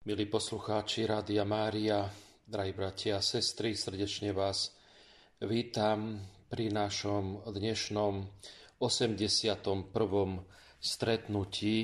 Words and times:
Milí 0.00 0.32
poslucháči 0.32 1.04
Rádia 1.04 1.44
Mária, 1.44 2.08
drahí 2.48 2.72
bratia 2.72 3.20
a 3.20 3.22
sestry, 3.22 3.76
srdečne 3.76 4.32
vás 4.32 4.72
vítam 5.44 6.24
pri 6.48 6.72
našom 6.72 7.44
dnešnom 7.44 8.24
81. 8.80 9.92
stretnutí, 10.80 11.76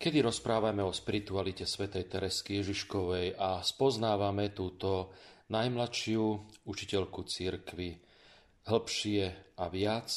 kedy 0.00 0.24
rozprávame 0.24 0.88
o 0.88 0.88
spiritualite 0.88 1.68
svätej 1.68 2.08
Teresky 2.08 2.64
Ježiškovej 2.64 3.36
a 3.36 3.60
spoznávame 3.60 4.56
túto 4.56 5.12
najmladšiu 5.52 6.24
učiteľku 6.64 7.28
církvy 7.28 8.00
hĺbšie 8.72 9.52
a 9.60 9.68
viac, 9.68 10.08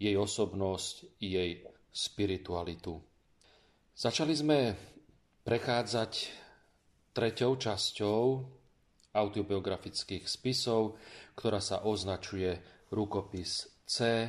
jej 0.00 0.16
osobnosť, 0.16 1.20
jej 1.20 1.60
spiritualitu. 1.92 3.04
Začali 3.92 4.32
sme 4.32 4.72
prechádzať 5.44 6.40
treťou 7.14 7.54
časťou 7.56 8.22
autobiografických 9.14 10.26
spisov, 10.26 10.98
ktorá 11.38 11.62
sa 11.62 11.86
označuje 11.86 12.58
rukopis 12.90 13.70
C 13.86 14.26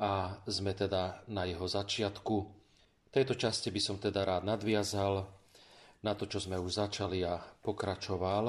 a 0.00 0.40
sme 0.48 0.72
teda 0.72 1.28
na 1.28 1.44
jeho 1.44 1.68
začiatku. 1.68 2.36
V 3.06 3.10
tejto 3.12 3.36
časti 3.36 3.68
by 3.68 3.80
som 3.80 4.00
teda 4.00 4.24
rád 4.24 4.48
nadviazal 4.48 5.28
na 6.02 6.12
to, 6.16 6.24
čo 6.24 6.40
sme 6.40 6.56
už 6.56 6.88
začali 6.88 7.20
a 7.22 7.36
pokračoval 7.38 8.44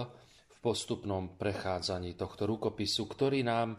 v 0.50 0.58
postupnom 0.64 1.36
prechádzaní 1.36 2.16
tohto 2.16 2.48
rukopisu, 2.48 3.04
ktorý 3.06 3.44
nám 3.44 3.76
e, 3.76 3.78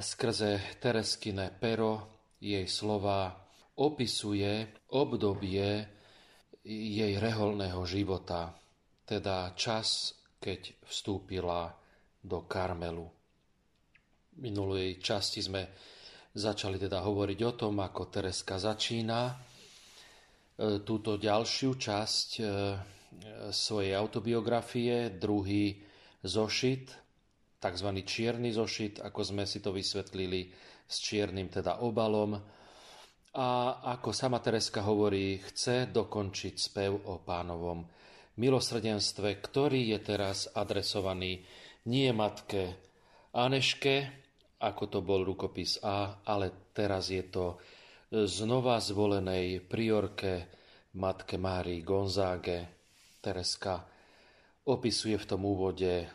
skrze 0.00 0.80
Tereskine 0.80 1.52
pero, 1.60 2.24
jej 2.40 2.64
slova, 2.64 3.36
opisuje 3.76 4.88
obdobie 4.96 5.84
jej 6.64 7.12
reholného 7.20 7.84
života, 7.84 8.59
teda 9.10 9.50
čas, 9.58 10.14
keď 10.38 10.86
vstúpila 10.86 11.74
do 12.22 12.46
Karmelu. 12.46 13.10
V 14.30 14.38
minulej 14.38 15.02
časti 15.02 15.42
sme 15.42 15.66
začali 16.30 16.78
teda 16.78 17.02
hovoriť 17.02 17.40
o 17.42 17.52
tom, 17.58 17.82
ako 17.82 18.06
Tereska 18.06 18.62
začína 18.62 19.20
e, 19.26 19.34
túto 20.86 21.18
ďalšiu 21.18 21.70
časť 21.74 22.28
e, 22.38 22.42
svojej 23.50 23.98
autobiografie, 23.98 25.18
druhý 25.18 25.82
zošit, 26.22 26.94
tzv. 27.58 27.88
čierny 28.06 28.54
zošit, 28.54 29.02
ako 29.02 29.20
sme 29.26 29.44
si 29.44 29.58
to 29.58 29.74
vysvetlili, 29.74 30.54
s 30.86 30.96
čiernym 31.02 31.50
teda 31.50 31.82
obalom. 31.82 32.38
A 33.30 33.48
ako 33.98 34.10
sama 34.10 34.38
Tereska 34.38 34.82
hovorí, 34.86 35.38
chce 35.38 35.90
dokončiť 35.90 36.54
spev 36.54 36.94
o 37.10 37.22
pánovom 37.22 37.99
milosrdenstve, 38.36 39.42
ktorý 39.42 39.96
je 39.96 39.98
teraz 40.04 40.46
adresovaný 40.52 41.42
nie 41.88 42.10
matke 42.12 42.76
Aneške, 43.34 44.10
ako 44.60 44.84
to 44.90 44.98
bol 45.00 45.24
rukopis 45.24 45.80
A, 45.80 46.20
ale 46.26 46.70
teraz 46.76 47.08
je 47.08 47.24
to 47.26 47.56
znova 48.10 48.82
zvolenej 48.82 49.64
priorke 49.64 50.50
matke 50.98 51.38
Márii 51.38 51.80
Gonzáge. 51.80 52.66
Tereska 53.22 53.86
opisuje 54.66 55.16
v 55.16 55.28
tom 55.28 55.46
úvode, 55.46 56.08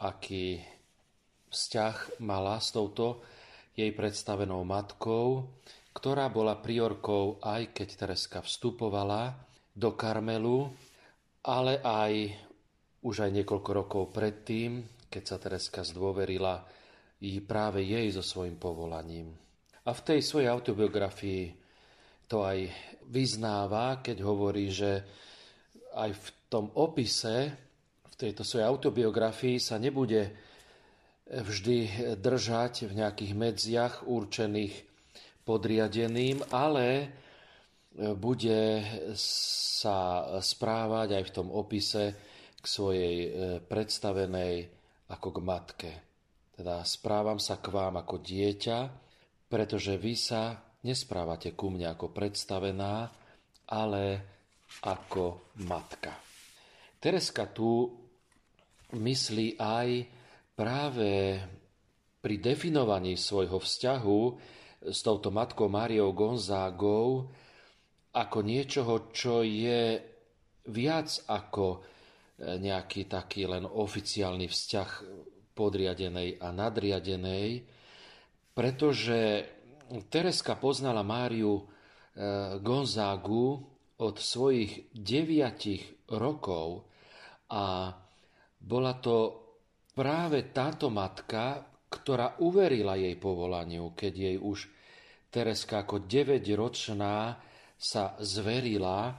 aký 0.00 0.58
vzťah 1.52 2.24
mala 2.24 2.56
s 2.56 2.72
touto 2.72 3.20
jej 3.76 3.92
predstavenou 3.92 4.64
matkou, 4.64 5.52
ktorá 5.92 6.32
bola 6.32 6.56
priorkou 6.56 7.36
aj 7.44 7.76
keď 7.76 7.88
Tereska 8.00 8.40
vstupovala 8.40 9.36
do 9.76 9.92
Karmelu, 9.92 10.72
ale 11.42 11.82
aj 11.82 12.12
už 13.02 13.26
aj 13.26 13.30
niekoľko 13.42 13.70
rokov 13.74 14.02
predtým, 14.14 14.86
keď 15.10 15.22
sa 15.26 15.36
Tereska 15.42 15.82
zdôverila 15.82 16.62
i 17.22 17.42
práve 17.42 17.82
jej 17.82 18.06
so 18.14 18.22
svojim 18.22 18.58
povolaním. 18.58 19.34
A 19.82 19.90
v 19.90 20.04
tej 20.06 20.20
svojej 20.22 20.46
autobiografii 20.46 21.50
to 22.30 22.46
aj 22.46 22.70
vyznáva, 23.10 23.98
keď 23.98 24.22
hovorí, 24.22 24.70
že 24.70 25.02
aj 25.98 26.10
v 26.14 26.26
tom 26.46 26.70
opise, 26.78 27.50
v 28.06 28.14
tejto 28.14 28.46
svojej 28.46 28.70
autobiografii 28.70 29.58
sa 29.58 29.76
nebude 29.82 30.30
vždy 31.26 31.78
držať 32.20 32.86
v 32.86 32.92
nejakých 33.02 33.32
medziach 33.34 33.94
určených 34.06 34.74
podriadeným, 35.42 36.46
ale 36.54 37.10
bude 37.96 38.80
sa 39.16 39.98
správať 40.40 41.08
aj 41.20 41.24
v 41.28 41.34
tom 41.34 41.48
opise 41.52 42.04
k 42.56 42.64
svojej 42.64 43.16
e, 43.20 43.28
predstavenej 43.60 44.54
ako 45.12 45.28
k 45.28 45.38
matke. 45.44 45.92
Teda 46.54 46.80
správam 46.86 47.36
sa 47.36 47.60
k 47.60 47.68
vám 47.68 48.00
ako 48.00 48.22
dieťa, 48.22 48.78
pretože 49.50 49.98
vy 50.00 50.14
sa 50.16 50.56
nesprávate 50.86 51.52
ku 51.52 51.68
mne 51.68 51.92
ako 51.92 52.14
predstavená, 52.14 53.10
ale 53.68 54.04
ako 54.86 55.52
matka. 55.68 56.16
Tereska 57.02 57.50
tu 57.50 57.92
myslí 58.94 59.58
aj 59.58 59.88
práve 60.54 61.40
pri 62.22 62.34
definovaní 62.38 63.18
svojho 63.18 63.58
vzťahu 63.58 64.20
s 64.86 64.98
touto 65.02 65.34
matkou 65.34 65.66
Máriou 65.66 66.14
Gonzágou 66.14 67.26
ako 68.12 68.38
niečoho, 68.44 69.08
čo 69.12 69.40
je 69.40 69.96
viac 70.68 71.08
ako 71.26 71.66
e, 71.72 71.78
nejaký 72.60 73.08
taký 73.08 73.48
len 73.48 73.64
oficiálny 73.64 74.46
vzťah 74.46 74.90
podriadenej 75.56 76.40
a 76.40 76.48
nadriadenej, 76.52 77.64
pretože 78.52 79.48
Tereska 80.12 80.56
poznala 80.60 81.00
Máriu 81.00 81.56
e, 81.56 81.64
Gonzágu 82.60 83.48
od 84.02 84.16
svojich 84.20 84.92
deviatich 84.92 86.08
rokov 86.12 86.84
a 87.48 87.96
bola 88.62 88.94
to 89.00 89.16
práve 89.92 90.52
táto 90.52 90.88
matka, 90.88 91.64
ktorá 91.92 92.40
uverila 92.40 92.96
jej 92.96 93.16
povolaniu, 93.20 93.92
keď 93.92 94.12
jej 94.12 94.36
už 94.40 94.58
Tereska 95.32 95.84
ako 95.84 96.04
9-ročná 96.08 97.36
sa 97.82 98.14
zverila, 98.22 99.10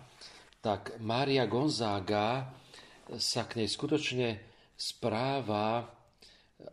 tak 0.63 1.03
Mária 1.03 1.44
Gonzaga 1.44 2.47
sa 3.19 3.44
k 3.44 3.59
nej 3.59 3.68
skutočne 3.68 4.40
správa 4.79 5.84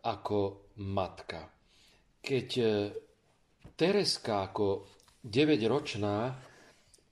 ako 0.06 0.70
matka. 0.86 1.50
Keď 2.22 2.48
e, 2.62 2.64
Tereska 3.74 4.46
ako 4.46 4.86
9-ročná 5.26 6.30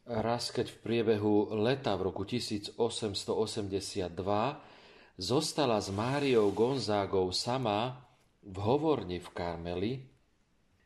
raz 0.08 0.54
keď 0.54 0.72
v 0.72 0.78
priebehu 0.80 1.34
leta 1.58 1.92
v 1.98 2.08
roku 2.08 2.24
1882 2.24 2.78
zostala 5.18 5.76
s 5.82 5.88
Máriou 5.90 6.54
Gonzágou 6.54 7.28
sama 7.34 8.06
v 8.46 8.56
hovorni 8.62 9.20
v 9.20 9.28
Karmeli, 9.34 9.92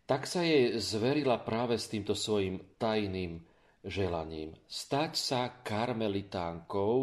tak 0.09 0.27
sa 0.27 0.43
jej 0.43 0.75
zverila 0.83 1.39
práve 1.39 1.79
s 1.79 1.87
týmto 1.87 2.19
svojim 2.19 2.59
tajným 2.81 3.52
želaním 3.83 4.55
stať 4.71 5.13
sa 5.19 5.41
karmelitánkou 5.63 6.97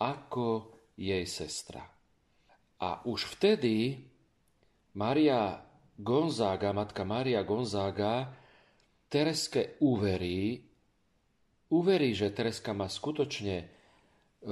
ako 0.00 0.48
jej 0.94 1.24
sestra. 1.24 1.82
A 2.84 3.00
už 3.08 3.38
vtedy 3.38 3.96
Maria 4.94 5.58
Gonzaga, 5.96 6.74
matka 6.76 7.02
Maria 7.02 7.42
Gonzaga, 7.42 8.30
Tereske 9.08 9.78
uverí, 9.78 10.58
uverí, 11.70 12.10
že 12.12 12.34
Tereska 12.34 12.74
má 12.74 12.90
skutočne 12.90 13.56
e, 13.62 13.66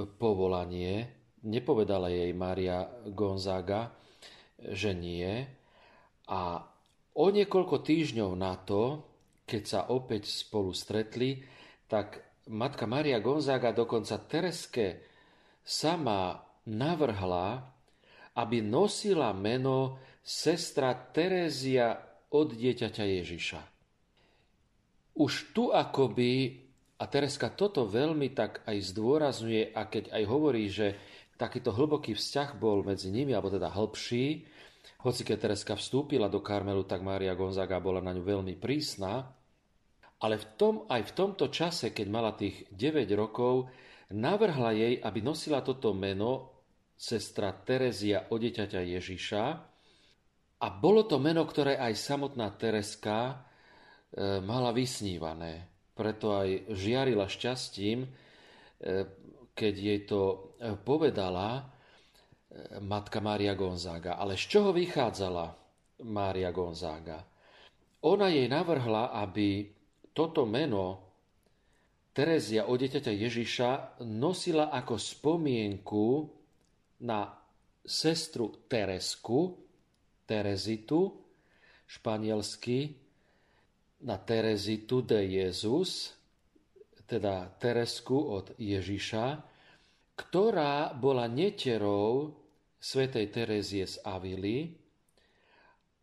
povolanie, 0.07 1.11
nepovedala 1.43 2.07
jej 2.07 2.31
Maria 2.31 2.87
Gonzaga, 3.11 3.91
že 4.55 4.95
nie. 4.95 5.43
A 6.31 6.63
o 7.13 7.25
niekoľko 7.27 7.83
týždňov 7.83 8.31
na 8.39 8.55
to 8.55 9.12
keď 9.43 9.63
sa 9.63 9.79
opäť 9.91 10.31
spolu 10.31 10.71
stretli, 10.71 11.43
tak 11.87 12.23
matka 12.49 12.87
Maria 12.87 13.19
Gonzaga 13.19 13.75
dokonca 13.75 14.19
Tereske 14.23 15.03
sama 15.63 16.43
navrhla, 16.67 17.63
aby 18.39 18.63
nosila 18.63 19.31
meno 19.35 19.99
sestra 20.23 20.95
Terézia 20.95 21.99
od 22.33 22.55
dieťaťa 22.55 23.03
Ježiša. 23.03 23.61
Už 25.13 25.53
tu 25.53 25.69
akoby, 25.69 26.63
a 26.97 27.05
Tereska 27.05 27.53
toto 27.53 27.85
veľmi 27.85 28.33
tak 28.33 28.65
aj 28.65 28.77
zdôrazňuje, 28.89 29.75
a 29.75 29.81
keď 29.85 30.09
aj 30.09 30.23
hovorí, 30.25 30.65
že 30.71 30.97
takýto 31.37 31.69
hlboký 31.75 32.17
vzťah 32.17 32.57
bol 32.57 32.81
medzi 32.81 33.13
nimi, 33.13 33.35
alebo 33.35 33.53
teda 33.53 33.69
hĺbší, 33.69 34.47
hoci 35.03 35.27
keď 35.27 35.37
Tereska 35.51 35.75
vstúpila 35.75 36.31
do 36.31 36.39
Karmelu, 36.39 36.87
tak 36.87 37.03
Mária 37.03 37.35
Gonzaga 37.35 37.83
bola 37.83 37.99
na 37.99 38.15
ňu 38.15 38.23
veľmi 38.23 38.55
prísna. 38.55 39.27
Ale 40.23 40.39
v 40.39 40.45
tom, 40.55 40.73
aj 40.87 41.11
v 41.11 41.15
tomto 41.19 41.51
čase, 41.51 41.91
keď 41.91 42.07
mala 42.07 42.31
tých 42.31 42.63
9 42.71 43.03
rokov, 43.11 43.67
navrhla 44.15 44.71
jej, 44.71 44.95
aby 45.03 45.19
nosila 45.19 45.59
toto 45.59 45.91
meno 45.91 46.63
sestra 46.95 47.51
Terezia 47.51 48.31
o 48.31 48.39
deťaťa 48.39 48.79
Ježiša. 48.79 49.43
A 50.63 50.67
bolo 50.71 51.03
to 51.03 51.19
meno, 51.19 51.43
ktoré 51.43 51.75
aj 51.75 51.99
samotná 51.99 52.55
Tereska 52.55 53.19
e, 53.27 53.35
mala 54.39 54.71
vysnívané. 54.71 55.67
Preto 55.91 56.39
aj 56.39 56.71
žiarila 56.71 57.27
šťastím, 57.27 58.07
e, 58.07 58.09
keď 59.51 59.73
jej 59.75 59.99
to 60.07 60.55
povedala 60.87 61.72
matka 62.81 63.19
Mária 63.19 63.53
Gonzaga. 63.57 64.17
Ale 64.17 64.37
z 64.37 64.45
čoho 64.49 64.69
vychádzala 64.73 65.45
Mária 66.05 66.51
Gonzaga? 66.51 67.21
Ona 68.03 68.27
jej 68.27 68.45
navrhla, 68.51 69.15
aby 69.15 69.71
toto 70.11 70.43
meno 70.43 71.13
Terezia 72.13 72.69
o 72.69 72.77
dieťaťa 72.77 73.09
Ježiša 73.09 73.69
nosila 74.05 74.69
ako 74.69 75.01
spomienku 75.01 76.29
na 77.01 77.25
sestru 77.81 78.53
Teresku, 78.69 79.57
Terezitu, 80.29 81.09
španielsky 81.89 82.93
na 84.05 84.21
Terezitu 84.21 85.01
de 85.01 85.25
Jezus, 85.25 86.13
teda 87.09 87.49
Teresku 87.57 88.13
od 88.13 88.53
Ježiša, 88.61 89.41
ktorá 90.13 90.93
bola 90.93 91.25
neterou 91.25 92.42
svätej 92.83 93.31
Terezie 93.31 93.87
z 93.87 94.03
Avily 94.03 94.75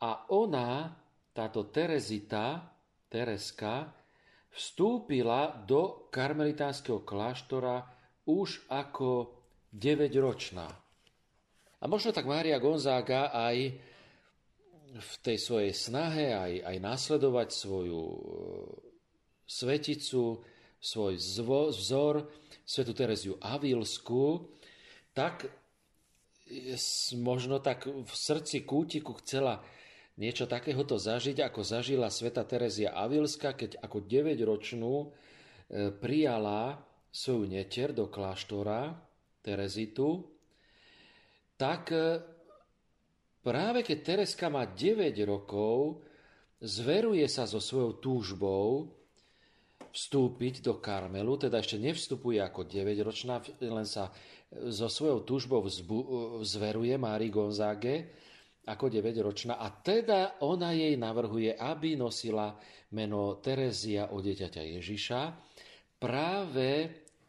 a 0.01 0.33
ona, 0.33 0.97
táto 1.37 1.69
Terezita, 1.69 2.73
Tereska, 3.05 3.93
vstúpila 4.49 5.61
do 5.69 6.09
karmelitánskeho 6.09 7.05
kláštora 7.05 7.85
už 8.25 8.65
ako 8.73 9.37
9-ročná. 9.77 10.67
A 11.81 11.85
možno 11.85 12.17
tak 12.17 12.25
Mária 12.25 12.57
Gonzága 12.57 13.29
aj 13.29 13.57
v 14.91 15.13
tej 15.23 15.39
svojej 15.39 15.73
snahe 15.77 16.35
aj, 16.35 16.53
aj 16.67 16.77
následovať 16.83 17.49
svoju 17.55 18.03
e, 18.03 18.19
sveticu, 19.47 20.43
svoj 20.81 21.15
zvo, 21.21 21.71
vzor, 21.71 22.27
svetu 22.67 22.93
Tereziu 22.97 23.39
Avilsku, 23.39 24.51
tak 25.15 25.60
možno 27.19 27.63
tak 27.63 27.87
v 27.87 28.13
srdci 28.13 28.67
kútiku 28.67 29.15
chcela 29.23 29.63
niečo 30.21 30.45
takéhoto 30.45 31.01
zažiť, 31.01 31.41
ako 31.41 31.61
zažila 31.65 32.13
sveta 32.13 32.45
Terezia 32.45 32.93
Avilska, 32.93 33.57
keď 33.57 33.81
ako 33.81 34.05
9-ročnú 34.05 34.95
e, 35.01 35.07
prijala 35.97 36.77
svoju 37.09 37.49
netier 37.49 37.97
do 37.97 38.13
kláštora 38.13 39.01
Terezitu, 39.41 40.29
tak 41.57 41.89
e, 41.95 42.21
práve 43.41 43.81
keď 43.81 43.99
Tereska 44.05 44.53
má 44.53 44.69
9 44.69 45.17
rokov, 45.25 46.05
zveruje 46.61 47.25
sa 47.25 47.49
so 47.49 47.57
svojou 47.57 47.97
túžbou 47.97 48.93
vstúpiť 49.91 50.63
do 50.63 50.79
Karmelu, 50.79 51.35
teda 51.41 51.59
ešte 51.59 51.81
nevstupuje 51.81 52.39
ako 52.39 52.69
9-ročná, 52.69 53.43
len 53.59 53.89
sa 53.89 54.13
so 54.51 54.91
svojou 54.91 55.23
túžbou 55.23 55.63
zveruje 56.43 56.99
Mári 56.99 57.31
Gonzáge, 57.31 58.11
ako 58.67 58.91
9-ročná 58.91 59.57
a 59.57 59.71
teda 59.71 60.43
ona 60.43 60.75
jej 60.75 60.99
navrhuje, 60.99 61.55
aby 61.55 61.95
nosila 61.95 62.59
meno 62.95 63.39
Terezia 63.39 64.11
o 64.11 64.19
dieťaťa 64.19 64.63
Ježiša 64.79 65.21
práve 65.97 66.71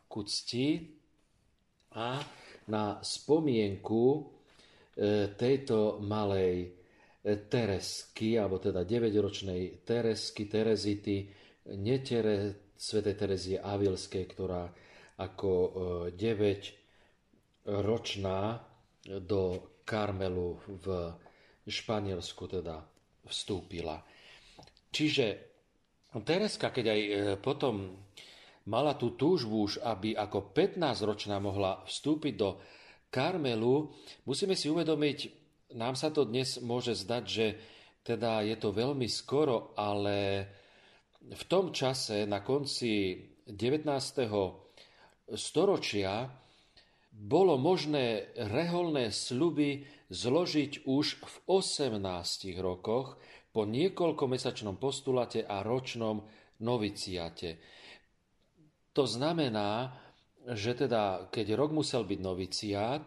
ku 0.10 0.26
cti 0.26 0.82
a 1.96 2.20
na 2.68 3.00
spomienku 3.00 4.06
e, 4.18 4.22
tejto 5.34 6.02
malej 6.04 6.68
e, 6.68 6.70
Teresky, 7.48 8.36
alebo 8.36 8.60
teda 8.60 8.84
9-ročnej 8.84 9.86
Teresky, 9.86 10.50
Terezity, 10.50 11.30
netere 11.78 12.74
Sv. 12.76 13.06
Terezie 13.14 13.62
Avilskej, 13.62 14.26
ktorá 14.26 14.66
ako 15.22 15.52
9-ročná 16.18 16.81
e, 17.66 19.20
do 19.22 19.42
Karmelu 19.86 20.58
v 20.82 20.86
Španielsku 21.68 22.48
teda 22.50 22.82
vstúpila. 23.28 24.02
Čiže 24.92 25.26
Tereska, 26.12 26.76
keď 26.76 26.86
aj 26.92 27.00
e, 27.00 27.12
potom 27.40 27.96
mala 28.68 28.94
tú 29.00 29.16
túžbu 29.16 29.72
už, 29.72 29.80
aby 29.82 30.14
ako 30.14 30.52
15-ročná 30.52 31.40
mohla 31.40 31.82
vstúpiť 31.88 32.34
do 32.36 32.60
Karmelu, 33.08 33.92
musíme 34.28 34.56
si 34.60 34.68
uvedomiť, 34.68 35.18
nám 35.80 35.96
sa 35.96 36.12
to 36.12 36.28
dnes 36.28 36.60
môže 36.60 36.96
zdať, 37.00 37.24
že 37.24 37.48
teda 38.04 38.44
je 38.44 38.56
to 38.60 38.76
veľmi 38.76 39.08
skoro, 39.08 39.72
ale 39.78 40.48
v 41.22 41.44
tom 41.46 41.70
čase, 41.70 42.26
na 42.26 42.42
konci 42.42 43.24
19. 43.46 43.86
storočia, 45.38 46.28
bolo 47.22 47.54
možné 47.62 48.34
reholné 48.34 49.14
sluby 49.14 49.86
zložiť 50.10 50.90
už 50.90 51.22
v 51.22 51.36
18 51.46 52.02
rokoch 52.58 53.22
po 53.54 53.70
niekoľkomesačnom 53.70 54.82
postulate 54.82 55.46
a 55.46 55.62
ročnom 55.62 56.26
noviciate. 56.66 57.62
To 58.98 59.06
znamená, 59.06 59.94
že 60.50 60.74
teda 60.74 61.30
keď 61.30 61.54
rok 61.54 61.70
musel 61.78 62.10
byť 62.10 62.20
noviciát 62.20 63.06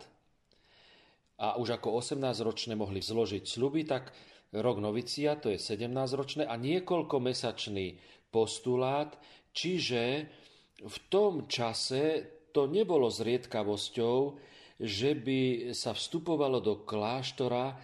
a 1.42 1.58
už 1.58 1.82
ako 1.82 1.98
18-ročné 1.98 2.78
mohli 2.78 3.02
zložiť 3.02 3.42
sluby, 3.42 3.82
tak 3.82 4.14
rok 4.54 4.78
noviciát, 4.78 5.42
to 5.42 5.50
je 5.50 5.58
17-ročné 5.58 6.46
a 6.46 6.54
niekoľkomesačný 6.54 7.98
postulát, 8.30 9.18
čiže 9.50 10.30
v 10.78 10.96
tom 11.10 11.50
čase 11.50 12.33
to 12.54 12.70
nebolo 12.70 13.10
zriedkavosťou, 13.10 14.38
že 14.78 15.10
by 15.18 15.40
sa 15.74 15.90
vstupovalo 15.90 16.62
do 16.62 16.86
kláštora 16.86 17.74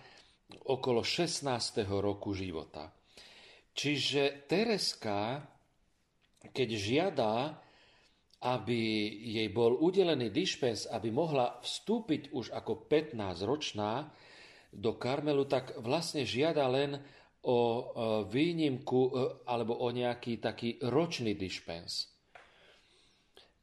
okolo 0.71 1.03
16. 1.03 1.51
roku 1.91 2.31
života. 2.31 2.95
Čiže 3.75 4.47
Tereska, 4.47 5.43
keď 6.55 6.69
žiada, 6.75 7.35
aby 8.41 8.81
jej 9.21 9.49
bol 9.53 9.77
udelený 9.79 10.33
dišpens, 10.33 10.89
aby 10.89 11.13
mohla 11.13 11.61
vstúpiť 11.61 12.33
už 12.33 12.55
ako 12.57 12.89
15-ročná 12.89 14.09
do 14.71 14.97
Karmelu, 14.97 15.45
tak 15.45 15.77
vlastne 15.83 16.25
žiada 16.25 16.65
len 16.71 16.97
o 17.41 17.59
výnimku 18.29 19.01
e, 19.01 19.11
alebo 19.49 19.81
o 19.81 19.89
nejaký 19.89 20.41
taký 20.41 20.77
ročný 20.85 21.33
dišpens. 21.33 22.20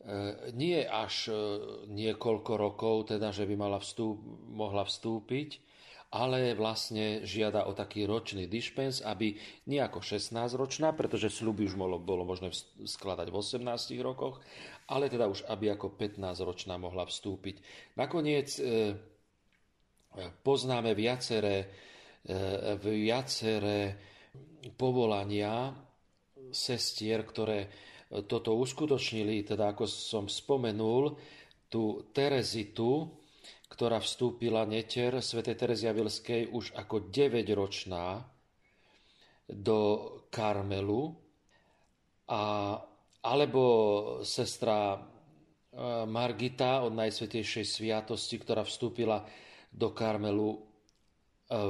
E, 0.07 0.55
nie 0.55 0.87
až 0.87 1.27
e, 1.27 1.35
niekoľko 1.91 2.53
rokov, 2.55 3.11
teda, 3.11 3.35
že 3.35 3.43
by 3.43 3.59
mala 3.59 3.75
vstúp, 3.83 4.15
mohla 4.55 4.87
vstúpiť, 4.87 5.59
ale 6.15 6.55
vlastne 6.55 7.27
žiada 7.27 7.67
o 7.67 7.75
taký 7.75 8.07
ročný 8.07 8.47
dišpens, 8.47 9.03
aby 9.03 9.35
nie 9.67 9.83
ako 9.83 9.99
16-ročná, 9.99 10.95
pretože 10.95 11.27
sľuby 11.27 11.67
už 11.67 11.75
bolo, 11.75 11.99
bolo 11.99 12.23
možné 12.23 12.55
skladať 12.87 13.27
v 13.27 13.35
18 13.35 13.67
rokoch, 13.99 14.39
ale 14.87 15.11
teda 15.11 15.27
už 15.27 15.43
aby 15.51 15.75
ako 15.75 15.99
15-ročná 15.99 16.79
mohla 16.79 17.03
vstúpiť. 17.03 17.59
Nakoniec 17.99 18.47
e, 18.55 18.95
poznáme 20.39 20.95
viaceré, 20.95 21.67
viaceré 22.81 23.93
povolania 24.75 25.71
sestier, 26.51 27.21
ktoré 27.21 27.69
toto 28.07 28.55
uskutočnili, 28.55 29.43
teda 29.43 29.75
ako 29.75 29.83
som 29.83 30.31
spomenul, 30.31 31.19
tú 31.67 32.07
Terezitu, 32.15 33.11
ktorá 33.67 33.99
vstúpila 33.99 34.63
netier 34.63 35.19
Sv. 35.19 35.43
Terezy 35.43 35.91
Avilskej 35.91 36.47
už 36.55 36.71
ako 36.79 37.11
9-ročná 37.11 38.23
do 39.47 39.79
Karmelu, 40.31 41.11
a, 42.27 42.75
alebo 43.23 43.63
sestra 44.23 44.95
e, 44.95 44.99
Margita 46.07 46.83
od 46.83 46.95
Najsvetejšej 46.95 47.65
sviatosti, 47.67 48.35
ktorá 48.39 48.67
vstúpila 48.67 49.23
do 49.71 49.91
Karmelu 49.91 50.51
e, 50.51 50.59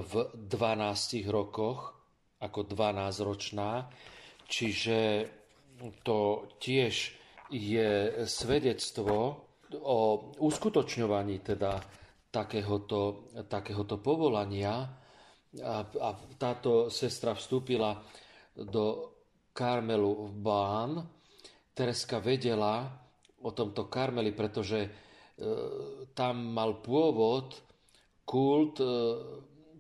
v 0.02 0.14
12 0.34 1.26
rokoch, 1.30 1.98
ako 2.42 2.60
12-ročná. 2.66 3.90
Čiže 4.50 4.98
to 6.04 6.50
tiež 6.60 7.14
je 7.52 7.90
svedectvo 8.28 9.48
o 9.84 9.98
uskutočňovaní 10.40 11.44
teda 11.44 11.80
takéhoto, 12.32 13.32
takéhoto 13.48 14.00
povolania. 14.00 14.88
A, 15.58 15.76
a 15.82 16.10
táto 16.38 16.92
sestra 16.92 17.34
vstúpila 17.34 18.04
do 18.54 19.16
Karmelu 19.56 20.30
v 20.30 20.34
Bán. 20.38 20.92
Tereska 21.74 22.22
vedela 22.22 22.86
o 23.42 23.50
tomto 23.54 23.86
Karmeli, 23.90 24.34
pretože 24.34 24.80
e, 24.86 24.90
tam 26.14 26.54
mal 26.54 26.82
pôvod 26.82 27.58
kult, 28.26 28.82
e, 28.82 28.94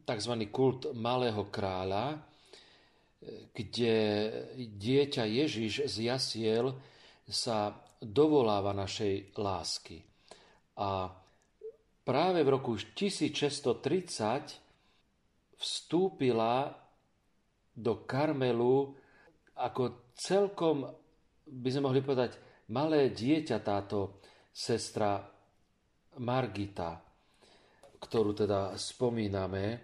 tzv. 0.05 0.33
kult 0.49 0.93
malého 0.93 1.45
kráľa, 1.49 2.26
kde 3.53 3.95
dieťa 4.77 5.23
Ježiš 5.25 5.89
z 5.89 6.13
jasiel 6.13 6.77
sa 7.27 7.73
dovoláva 7.97 8.77
našej 8.77 9.33
lásky. 9.35 10.05
A 10.77 11.09
práve 12.05 12.45
v 12.45 12.49
roku 12.53 12.77
1630 12.77 15.57
vstúpila 15.57 16.77
do 17.73 18.05
Karmelu 18.05 18.93
ako 19.57 20.13
celkom, 20.13 20.85
by 21.49 21.69
sme 21.73 21.89
mohli 21.89 22.05
povedať, 22.05 22.37
malé 22.69 23.09
dieťa 23.09 23.57
táto 23.65 24.21
sestra 24.53 25.25
Margita, 26.21 27.01
ktorú 27.97 28.37
teda 28.37 28.77
spomíname 28.77 29.81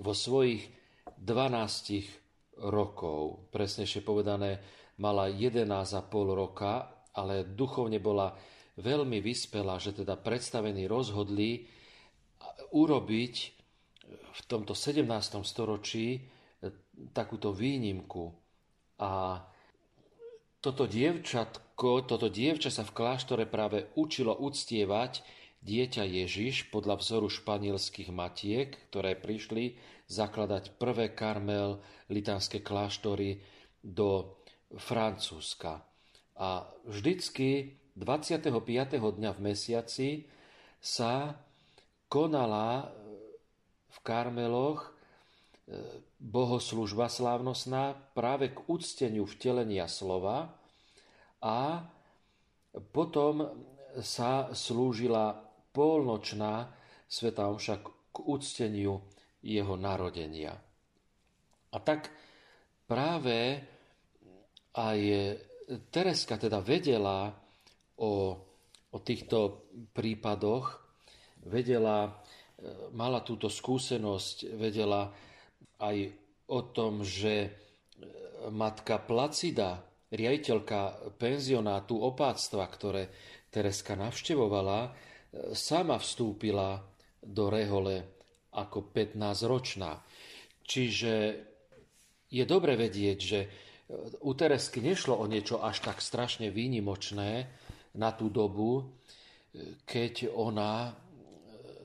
vo 0.00 0.12
svojich 0.12 0.79
12 1.20 2.64
rokov. 2.72 3.52
Presnejšie 3.52 4.00
povedané, 4.00 4.60
mala 5.00 5.28
11,5 5.28 6.08
roka, 6.32 6.88
ale 7.12 7.44
duchovne 7.44 8.00
bola 8.00 8.32
veľmi 8.80 9.20
vyspelá, 9.20 9.76
že 9.76 9.92
teda 9.92 10.16
predstavení 10.16 10.88
rozhodli 10.88 11.68
urobiť 12.72 13.34
v 14.10 14.40
tomto 14.48 14.72
17. 14.72 15.04
storočí 15.44 16.24
takúto 17.12 17.52
výnimku. 17.52 18.32
A 19.00 19.40
toto 20.60 20.84
dievčatko, 20.84 22.04
toto 22.04 22.28
dievča 22.28 22.68
sa 22.68 22.84
v 22.84 22.92
kláštore 22.92 23.48
práve 23.48 23.88
učilo 23.96 24.36
uctievať 24.36 25.24
dieťa 25.60 26.04
Ježiš 26.04 26.68
podľa 26.68 27.00
vzoru 27.00 27.28
španielských 27.32 28.12
matiek, 28.12 28.76
ktoré 28.92 29.16
prišli 29.16 29.76
zakladať 30.10 30.74
prvé 30.74 31.14
karmel 31.14 31.78
litánske 32.10 32.58
kláštory 32.66 33.38
do 33.78 34.42
Francúzska. 34.74 35.86
A 36.34 36.66
vždycky 36.82 37.78
25. 37.94 38.50
dňa 38.98 39.30
v 39.30 39.40
mesiaci 39.40 40.08
sa 40.82 41.38
konala 42.10 42.90
v 43.90 43.98
Karmeloch 44.02 44.80
e, 44.82 44.90
bohoslužba 46.18 47.06
slávnostná 47.06 47.94
práve 48.16 48.50
k 48.50 48.66
úcteniu 48.66 49.28
vtelenia 49.30 49.86
slova 49.86 50.56
a 51.44 51.86
potom 52.94 53.46
sa 54.00 54.54
slúžila 54.54 55.38
polnočná 55.74 56.70
sveta 57.10 57.50
omša 57.50 57.82
k 57.84 58.16
úcteniu 58.22 59.02
jeho 59.40 59.74
narodenia. 59.76 60.52
A 61.70 61.76
tak 61.80 62.10
práve 62.84 63.62
aj 64.74 65.00
Tereska 65.90 66.34
teda 66.34 66.58
vedela 66.58 67.30
o, 68.02 68.34
o 68.90 68.98
týchto 68.98 69.70
prípadoch, 69.94 70.82
vedela, 71.46 72.10
e, 72.58 72.90
mala 72.90 73.22
túto 73.22 73.46
skúsenosť, 73.46 74.58
vedela 74.58 75.14
aj 75.78 75.96
o 76.50 76.60
tom, 76.74 77.06
že 77.06 77.34
e, 77.46 77.50
matka 78.50 78.98
Placida, 78.98 79.86
riaditeľka 80.10 81.14
penzionátu 81.14 82.02
opáctva, 82.02 82.66
ktoré 82.66 83.02
Tereska 83.46 83.94
navštevovala, 83.94 84.78
e, 84.82 84.90
sama 85.54 86.02
vstúpila 86.02 86.82
do 87.22 87.46
rehole 87.46 88.19
ako 88.54 88.90
15-ročná. 88.94 90.02
Čiže 90.66 91.12
je 92.30 92.44
dobre 92.46 92.78
vedieť, 92.78 93.18
že 93.18 93.40
u 94.22 94.32
Teresky 94.38 94.78
nešlo 94.78 95.18
o 95.18 95.26
niečo 95.26 95.58
až 95.58 95.82
tak 95.82 95.98
strašne 95.98 96.54
výnimočné 96.54 97.50
na 97.98 98.10
tú 98.14 98.30
dobu, 98.30 98.86
keď 99.82 100.30
ona 100.30 100.94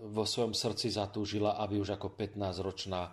vo 0.05 0.21
svojom 0.21 0.53
srdci 0.53 0.93
zatúžila, 0.93 1.57
aby 1.65 1.81
už 1.81 1.97
ako 1.97 2.13
15-ročná 2.13 3.09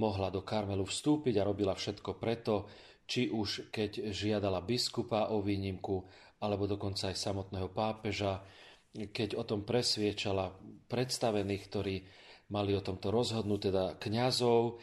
mohla 0.00 0.32
do 0.32 0.40
Karmelu 0.40 0.88
vstúpiť 0.88 1.36
a 1.36 1.44
robila 1.44 1.76
všetko 1.76 2.16
preto, 2.16 2.64
či 3.04 3.28
už 3.28 3.68
keď 3.68 4.08
žiadala 4.08 4.64
biskupa 4.64 5.28
o 5.36 5.44
výnimku, 5.44 6.00
alebo 6.40 6.64
dokonca 6.64 7.12
aj 7.12 7.20
samotného 7.20 7.68
pápeža, 7.68 8.40
keď 9.12 9.36
o 9.36 9.44
tom 9.44 9.68
presviečala 9.68 10.56
predstavených, 10.88 11.62
ktorí 11.68 11.96
mali 12.52 12.76
o 12.76 12.84
tomto 12.84 13.08
rozhodnúť, 13.08 13.60
teda 13.72 13.84
kňazov, 13.96 14.76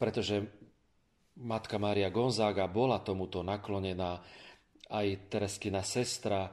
pretože 0.00 0.48
matka 1.36 1.76
Mária 1.76 2.08
Gonzaga 2.08 2.64
bola 2.64 3.04
tomuto 3.04 3.44
naklonená, 3.44 4.24
aj 4.88 5.28
Tereskina 5.28 5.84
sestra, 5.84 6.48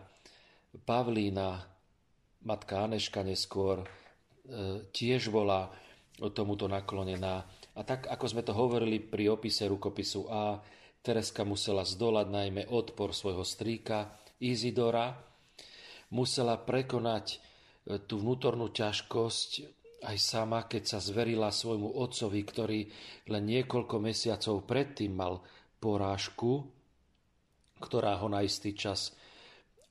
Pavlína, 0.74 1.64
matka 2.44 2.84
Aneška 2.84 3.24
neskôr, 3.24 3.86
e, 3.86 3.88
tiež 4.92 5.32
bola 5.32 5.72
tomuto 6.34 6.68
naklonená. 6.68 7.46
A 7.74 7.82
tak, 7.86 8.10
ako 8.10 8.26
sme 8.28 8.44
to 8.46 8.54
hovorili 8.54 9.00
pri 9.00 9.32
opise 9.32 9.70
rukopisu 9.70 10.28
A, 10.30 10.60
Tereska 11.04 11.44
musela 11.44 11.84
zdolať 11.84 12.28
najmä 12.32 12.64
odpor 12.72 13.12
svojho 13.12 13.44
strýka 13.44 14.18
Izidora, 14.40 15.14
musela 16.10 16.58
prekonať 16.58 17.26
e, 17.32 17.38
tú 18.04 18.20
vnútornú 18.20 18.74
ťažkosť 18.74 19.83
aj 20.04 20.18
sama, 20.20 20.68
keď 20.68 20.84
sa 20.84 21.00
zverila 21.00 21.48
svojmu 21.48 21.96
otcovi, 21.96 22.42
ktorý 22.44 22.80
len 23.32 23.44
niekoľko 23.48 23.96
mesiacov 24.04 24.68
predtým 24.68 25.16
mal 25.16 25.40
porážku, 25.80 26.68
ktorá 27.80 28.20
ho 28.20 28.28
na 28.28 28.44
istý 28.44 28.76
čas 28.76 29.16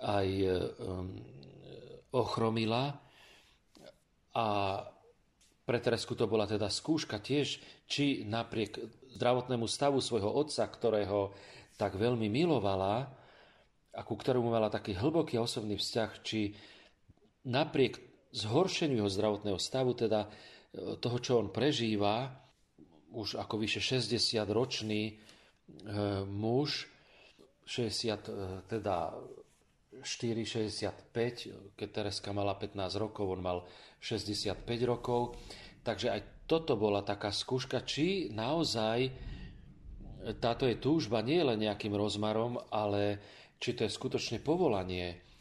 aj 0.00 0.28
um, 0.28 1.16
ochromila. 2.12 3.00
A 4.33 4.47
pre 5.62 5.78
Teresku 5.81 6.16
to 6.16 6.28
bola 6.28 6.45
teda 6.49 6.69
skúška 6.69 7.21
tiež, 7.21 7.61
či 7.88 8.25
napriek 8.28 8.81
zdravotnému 9.16 9.69
stavu 9.69 10.00
svojho 10.00 10.28
otca, 10.28 10.64
ktorého 10.69 11.33
tak 11.76 11.97
veľmi 11.97 12.28
milovala 12.28 13.09
a 13.92 14.00
ku 14.04 14.16
ktorému 14.16 14.49
mala 14.49 14.73
taký 14.73 14.97
hlboký 14.97 15.37
osobný 15.37 15.76
vzťah, 15.76 16.11
či 16.25 16.57
napriek 17.45 18.12
zhoršeniu 18.32 19.04
jeho 19.04 19.10
zdravotného 19.12 19.60
stavu, 19.60 19.92
teda 19.92 20.26
e, 20.26 20.28
toho, 20.96 21.18
čo 21.20 21.38
on 21.38 21.52
prežíva, 21.52 22.32
už 23.12 23.36
ako 23.36 23.60
vyše 23.60 23.84
60-ročný 23.84 25.02
e, 25.04 25.12
muž, 26.24 26.88
60, 27.68 28.08
e, 28.08 28.32
teda 28.66 29.12
4,65, 30.00 31.76
keď 31.76 31.88
Tereska 31.92 32.32
mala 32.32 32.56
15 32.56 32.96
rokov, 32.96 33.36
on 33.36 33.40
mal 33.44 33.58
65 34.00 34.64
rokov. 34.88 35.36
Takže 35.84 36.08
aj 36.10 36.20
toto 36.48 36.74
bola 36.80 37.04
taká 37.04 37.30
skúška, 37.30 37.84
či 37.84 38.32
naozaj 38.32 39.12
táto 40.38 40.70
je 40.70 40.78
túžba 40.78 41.18
nie 41.20 41.42
len 41.42 41.58
nejakým 41.58 41.92
rozmarom, 41.92 42.58
ale 42.70 43.18
či 43.58 43.74
to 43.74 43.86
je 43.86 43.90
skutočne 43.90 44.38
povolanie 44.38 45.31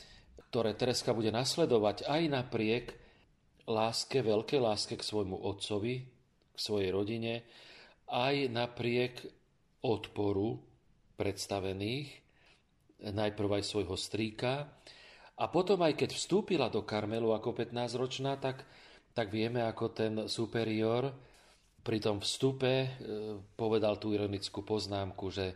ktoré 0.51 0.75
Tereska 0.75 1.15
bude 1.15 1.31
nasledovať 1.31 2.11
aj 2.11 2.21
napriek 2.27 2.85
láske, 3.71 4.19
veľkej 4.19 4.59
láske 4.59 4.99
k 4.99 5.07
svojmu 5.07 5.39
otcovi, 5.47 6.03
k 6.51 6.57
svojej 6.59 6.91
rodine, 6.91 7.47
aj 8.11 8.51
napriek 8.51 9.15
odporu 9.87 10.59
predstavených, 11.15 12.11
najprv 13.15 13.49
aj 13.57 13.63
svojho 13.63 13.95
strýka, 13.95 14.67
a 15.39 15.47
potom 15.47 15.79
aj 15.87 15.95
keď 15.95 16.19
vstúpila 16.19 16.67
do 16.67 16.83
Karmelu 16.83 17.31
ako 17.31 17.55
15-ročná, 17.55 18.35
tak, 18.37 18.67
tak 19.15 19.31
vieme, 19.31 19.63
ako 19.63 19.85
ten 19.95 20.13
superior 20.27 21.09
pri 21.81 21.97
tom 21.97 22.21
vstupe 22.21 22.73
e, 22.85 22.89
povedal 23.57 23.97
tú 23.97 24.13
ironickú 24.13 24.61
poznámku, 24.61 25.33
že 25.33 25.55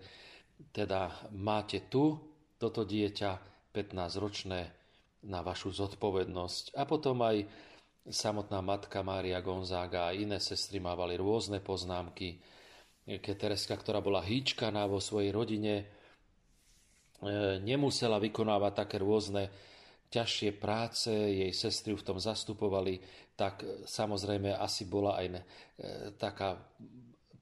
teda 0.71 1.29
máte 1.35 1.85
tu 1.85 2.17
toto 2.57 2.81
dieťa 2.81 3.31
15-ročné, 3.75 4.84
na 5.25 5.41
vašu 5.41 5.73
zodpovednosť. 5.73 6.77
A 6.77 6.85
potom 6.85 7.21
aj 7.25 7.45
samotná 8.05 8.61
matka 8.61 9.01
Mária 9.01 9.41
Gonzaga 9.41 10.09
a 10.09 10.15
iné 10.15 10.37
sestry 10.37 10.77
mávali 10.77 11.17
rôzne 11.17 11.59
poznámky. 11.59 12.37
Keď 13.05 13.35
Tereska, 13.37 13.73
ktorá 13.77 14.01
bola 14.01 14.21
hýčkaná 14.21 14.85
vo 14.85 15.01
svojej 15.01 15.33
rodine, 15.33 15.75
e, 15.81 15.85
nemusela 17.61 18.21
vykonávať 18.21 18.73
také 18.73 18.97
rôzne 19.01 19.49
ťažšie 20.09 20.49
práce, 20.61 21.09
jej 21.11 21.51
sestry 21.51 21.97
v 21.97 22.05
tom 22.05 22.17
zastupovali, 22.21 23.01
tak 23.35 23.65
samozrejme 23.83 24.53
asi 24.53 24.87
bola 24.87 25.19
aj 25.19 25.27
ne, 25.27 25.41
taká 26.15 26.55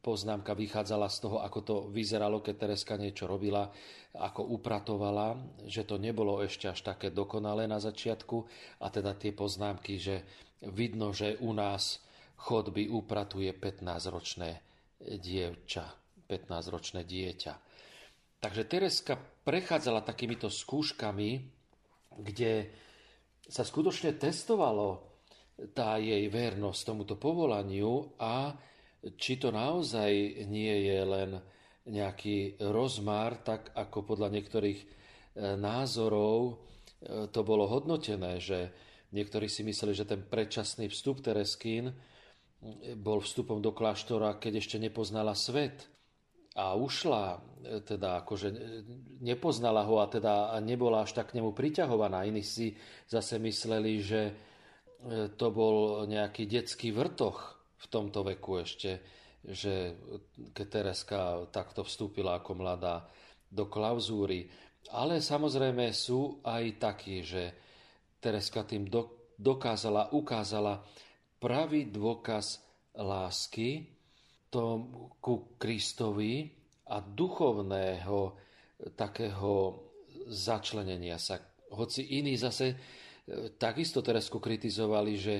poznámka 0.03 0.51
vychádzala 0.51 1.07
z 1.07 1.17
toho, 1.23 1.37
ako 1.39 1.59
to 1.63 1.75
vyzeralo, 1.87 2.43
keď 2.43 2.55
Tereska 2.67 2.99
niečo 2.99 3.23
robila, 3.23 3.71
ako 4.19 4.51
upratovala, 4.59 5.39
že 5.63 5.87
to 5.87 5.95
nebolo 5.95 6.43
ešte 6.43 6.67
až 6.67 6.83
také 6.83 7.09
dokonalé 7.09 7.65
na 7.65 7.79
začiatku 7.79 8.37
a 8.83 8.91
teda 8.91 9.15
tie 9.15 9.31
poznámky, 9.31 9.95
že 9.95 10.27
vidno, 10.67 11.15
že 11.15 11.39
u 11.39 11.55
nás 11.55 12.03
chodby 12.35 12.91
upratuje 12.91 13.55
15-ročné 13.55 14.59
dievča, 14.99 15.87
15-ročné 16.27 17.07
dieťa. 17.07 17.53
Takže 18.43 18.63
Tereska 18.67 19.15
prechádzala 19.47 20.03
takýmito 20.03 20.51
skúškami, 20.51 21.29
kde 22.19 22.67
sa 23.47 23.63
skutočne 23.63 24.19
testovalo 24.19 25.15
tá 25.71 25.95
jej 25.95 26.27
vernosť 26.27 26.81
tomuto 26.83 27.15
povolaniu 27.15 28.19
a 28.19 28.51
či 29.19 29.35
to 29.35 29.51
naozaj 29.51 30.11
nie 30.47 30.87
je 30.87 30.99
len 31.03 31.31
nejaký 31.83 32.63
rozmar, 32.71 33.43
tak 33.43 33.75
ako 33.75 34.15
podľa 34.15 34.31
niektorých 34.31 34.79
e, 34.79 34.85
názorov 35.59 36.39
e, 36.47 37.27
to 37.27 37.43
bolo 37.43 37.67
hodnotené, 37.67 38.39
že 38.39 38.71
niektorí 39.11 39.51
si 39.51 39.67
mysleli, 39.67 39.91
že 39.91 40.07
ten 40.07 40.23
predčasný 40.23 40.87
vstup 40.87 41.19
Tereskín 41.19 41.91
e, 41.91 41.95
bol 42.95 43.19
vstupom 43.19 43.59
do 43.59 43.75
kláštora, 43.75 44.39
keď 44.39 44.63
ešte 44.63 44.77
nepoznala 44.79 45.35
svet 45.35 45.91
a 46.55 46.77
ušla, 46.79 47.41
teda 47.83 48.23
akože 48.23 48.53
nepoznala 49.25 49.83
ho 49.89 49.97
a 49.99 50.05
teda 50.05 50.53
nebola 50.61 51.01
až 51.01 51.17
tak 51.17 51.33
k 51.33 51.41
nemu 51.41 51.49
priťahovaná. 51.49 52.29
Iní 52.29 52.45
si 52.45 52.77
zase 53.09 53.41
mysleli, 53.41 53.97
že 53.97 54.21
to 55.33 55.49
bol 55.49 56.05
nejaký 56.05 56.45
detský 56.45 56.93
vrtoch 56.93 57.52
v 57.83 57.85
tomto 57.91 58.23
veku 58.23 58.63
ešte, 58.63 59.03
že 59.43 59.99
keď 60.55 60.67
Tereska 60.71 61.19
takto 61.51 61.83
vstúpila 61.83 62.39
ako 62.39 62.51
mladá 62.55 63.03
do 63.51 63.67
klauzúry. 63.67 64.47
Ale 64.95 65.19
samozrejme 65.19 65.91
sú 65.91 66.39
aj 66.43 66.63
takí, 66.79 67.23
že 67.23 67.51
Tereska 68.23 68.63
tým 68.63 68.87
dokázala, 69.35 70.15
ukázala 70.15 70.79
pravý 71.39 71.91
dôkaz 71.91 72.63
lásky, 72.95 73.93
tomu 74.47 75.17
ku 75.17 75.57
Kristovi 75.57 76.45
a 76.93 77.01
duchovného 77.01 78.37
takého 78.93 79.81
začlenenia 80.29 81.17
sa. 81.17 81.41
Hoci 81.73 82.21
iní 82.21 82.37
zase 82.37 82.69
e, 82.69 82.75
takisto 83.57 84.05
Teresku 84.05 84.37
kritizovali, 84.37 85.13
že 85.17 85.35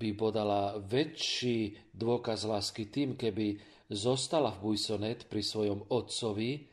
by 0.00 0.10
podala 0.16 0.80
väčší 0.80 1.76
dôkaz 1.92 2.48
lásky 2.48 2.88
tým, 2.88 3.16
keby 3.16 3.60
zostala 3.92 4.52
v 4.56 4.72
Bujsonet 4.72 5.28
pri 5.28 5.44
svojom 5.44 5.92
otcovi, 5.92 6.64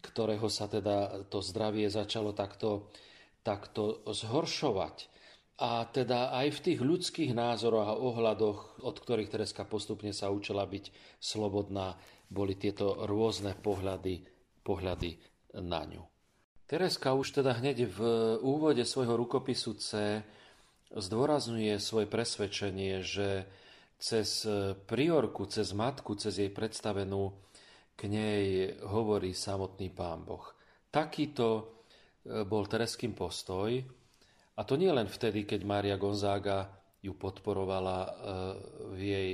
ktorého 0.00 0.48
sa 0.48 0.68
teda 0.68 1.28
to 1.28 1.44
zdravie 1.44 1.88
začalo 1.92 2.32
takto, 2.32 2.88
takto 3.44 4.00
zhoršovať. 4.08 5.12
A 5.56 5.88
teda 5.88 6.36
aj 6.36 6.60
v 6.60 6.62
tých 6.68 6.80
ľudských 6.84 7.32
názoroch 7.32 7.88
a 7.88 7.96
ohľadoch, 7.96 8.84
od 8.84 8.96
ktorých 8.96 9.32
Tereska 9.32 9.64
postupne 9.64 10.12
sa 10.12 10.28
učila 10.28 10.68
byť 10.68 11.16
slobodná, 11.16 11.96
boli 12.28 12.60
tieto 12.60 13.08
rôzne 13.08 13.56
pohľady, 13.56 14.20
pohľady 14.60 15.16
na 15.64 15.80
ňu. 15.88 16.04
Tereska 16.66 17.14
už 17.16 17.40
teda 17.40 17.56
hneď 17.56 17.88
v 17.88 17.98
úvode 18.42 18.84
svojho 18.84 19.16
rukopisu 19.16 19.78
C 19.80 20.20
zdôrazňuje 20.94 21.78
svoje 21.82 22.06
presvedčenie, 22.06 23.02
že 23.02 23.48
cez 23.96 24.44
priorku, 24.86 25.48
cez 25.48 25.72
matku, 25.72 26.14
cez 26.20 26.36
jej 26.36 26.52
predstavenú 26.52 27.32
k 27.96 28.12
nej 28.12 28.76
hovorí 28.84 29.32
samotný 29.32 29.88
pán 29.88 30.20
Boh. 30.22 30.44
Takýto 30.92 31.80
bol 32.44 32.68
Tereským 32.68 33.16
postoj, 33.16 33.80
a 34.56 34.60
to 34.64 34.80
nie 34.80 34.88
len 34.88 35.04
vtedy, 35.04 35.44
keď 35.44 35.60
Mária 35.68 35.96
Gonzaga 36.00 36.72
ju 37.04 37.12
podporovala 37.12 37.98
e, 38.00 38.10
v 38.96 39.00
jej 39.04 39.32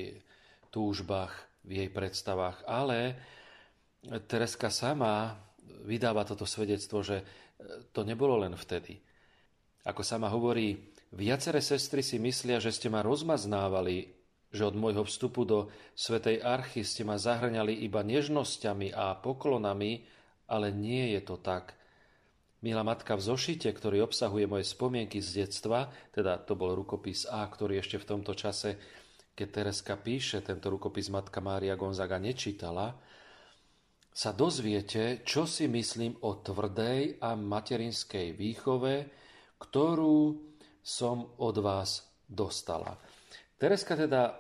túžbách, 0.75 1.32
v 1.62 1.71
jej 1.78 1.88
predstavách, 1.95 2.67
ale 2.67 3.15
Tereska 4.02 4.67
sama 4.67 5.38
vydáva 5.86 6.26
toto 6.26 6.43
svedectvo, 6.43 7.06
že 7.06 7.23
e, 7.23 7.25
to 7.95 8.02
nebolo 8.02 8.34
len 8.43 8.58
vtedy. 8.58 8.99
Ako 9.86 10.02
sama 10.02 10.26
hovorí, 10.26 10.91
viaceré 11.12 11.60
sestry 11.60 12.00
si 12.00 12.16
myslia, 12.18 12.58
že 12.58 12.72
ste 12.72 12.88
ma 12.88 13.04
rozmaznávali, 13.04 14.12
že 14.52 14.68
od 14.68 14.76
môjho 14.76 15.04
vstupu 15.08 15.48
do 15.48 15.72
Svetej 15.96 16.44
Archy 16.44 16.84
ste 16.84 17.08
ma 17.08 17.16
zahrňali 17.16 17.84
iba 17.84 18.04
nežnosťami 18.04 18.92
a 18.92 19.16
poklonami, 19.16 20.04
ale 20.52 20.68
nie 20.72 21.16
je 21.16 21.20
to 21.25 21.40
tak. 21.40 21.72
Milá 22.62 22.86
matka 22.86 23.18
v 23.18 23.26
zošite, 23.26 23.72
ktorý 23.75 24.06
obsahuje 24.06 24.46
moje 24.46 24.68
spomienky 24.68 25.18
z 25.18 25.42
detstva, 25.42 25.90
teda 26.14 26.38
to 26.46 26.54
bol 26.54 26.76
rukopis 26.78 27.26
A, 27.26 27.42
ktorý 27.48 27.82
ešte 27.82 27.98
v 27.98 28.06
tomto 28.06 28.38
čase, 28.38 28.78
keď 29.34 29.48
Tereska 29.50 29.98
píše, 29.98 30.44
tento 30.44 30.70
rukopis 30.70 31.10
matka 31.10 31.42
Mária 31.42 31.75
Gonzaga 31.75 32.22
nečítala, 32.22 32.94
sa 34.12 34.30
dozviete, 34.36 35.25
čo 35.25 35.48
si 35.48 35.66
myslím 35.72 36.20
o 36.22 36.38
tvrdej 36.38 37.16
a 37.25 37.32
materinskej 37.32 38.36
výchove, 38.36 39.08
ktorú 39.56 40.51
som 40.82 41.38
od 41.38 41.56
vás 41.62 42.02
dostala. 42.26 42.99
Tereska 43.54 43.95
teda 43.95 44.34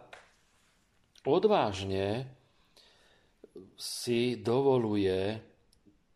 odvážne 1.22 2.26
si 3.78 4.34
dovoluje 4.42 5.38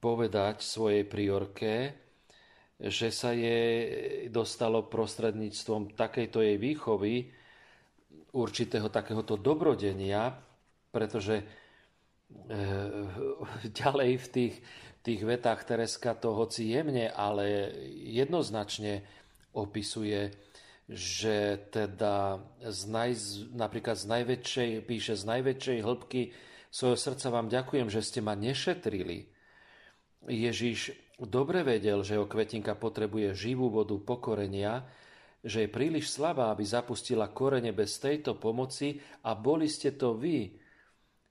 povedať 0.02 0.62
svojej 0.62 1.06
priorke, 1.06 1.72
že 2.76 3.08
sa 3.08 3.32
jej 3.32 4.28
dostalo 4.28 4.84
prostredníctvom 4.84 5.96
takejto 5.96 6.44
jej 6.44 6.56
výchovy 6.60 7.14
určitého 8.36 8.92
takéhoto 8.92 9.40
dobrodenia, 9.40 10.36
pretože 10.92 11.40
e, 11.40 11.44
ďalej 13.80 14.10
v 14.20 14.26
tých, 14.28 14.54
tých 15.00 15.20
vetách 15.24 15.64
Tereska 15.64 16.12
to 16.18 16.36
hoci 16.36 16.76
jemne, 16.76 17.08
ale 17.08 17.72
jednoznačne 17.96 19.06
opisuje, 19.56 20.36
že 20.86 21.58
teda 21.72 22.38
z 22.62 22.80
naj, 22.86 23.10
napríklad 23.56 23.96
z 23.98 24.06
najväčšej, 24.06 24.70
píše 24.86 25.18
z 25.18 25.24
najväčšej 25.26 25.78
hĺbky 25.82 26.30
svojho 26.70 26.94
srdca 27.00 27.32
vám 27.32 27.48
ďakujem, 27.48 27.88
že 27.88 28.04
ste 28.04 28.20
ma 28.20 28.36
nešetrili, 28.36 29.32
Ježiš 30.26 30.90
dobre 31.22 31.62
vedel, 31.62 32.02
že 32.02 32.18
ho 32.18 32.26
kvetinka 32.26 32.74
potrebuje 32.74 33.32
živú 33.32 33.70
vodu 33.70 33.94
pokorenia, 33.96 34.82
že 35.46 35.64
je 35.64 35.70
príliš 35.70 36.10
slabá, 36.10 36.50
aby 36.50 36.66
zapustila 36.66 37.30
korene 37.30 37.70
bez 37.70 38.02
tejto 38.02 38.34
pomoci 38.34 38.98
a 39.22 39.38
boli 39.38 39.70
ste 39.70 39.94
to 39.94 40.18
vy, 40.18 40.58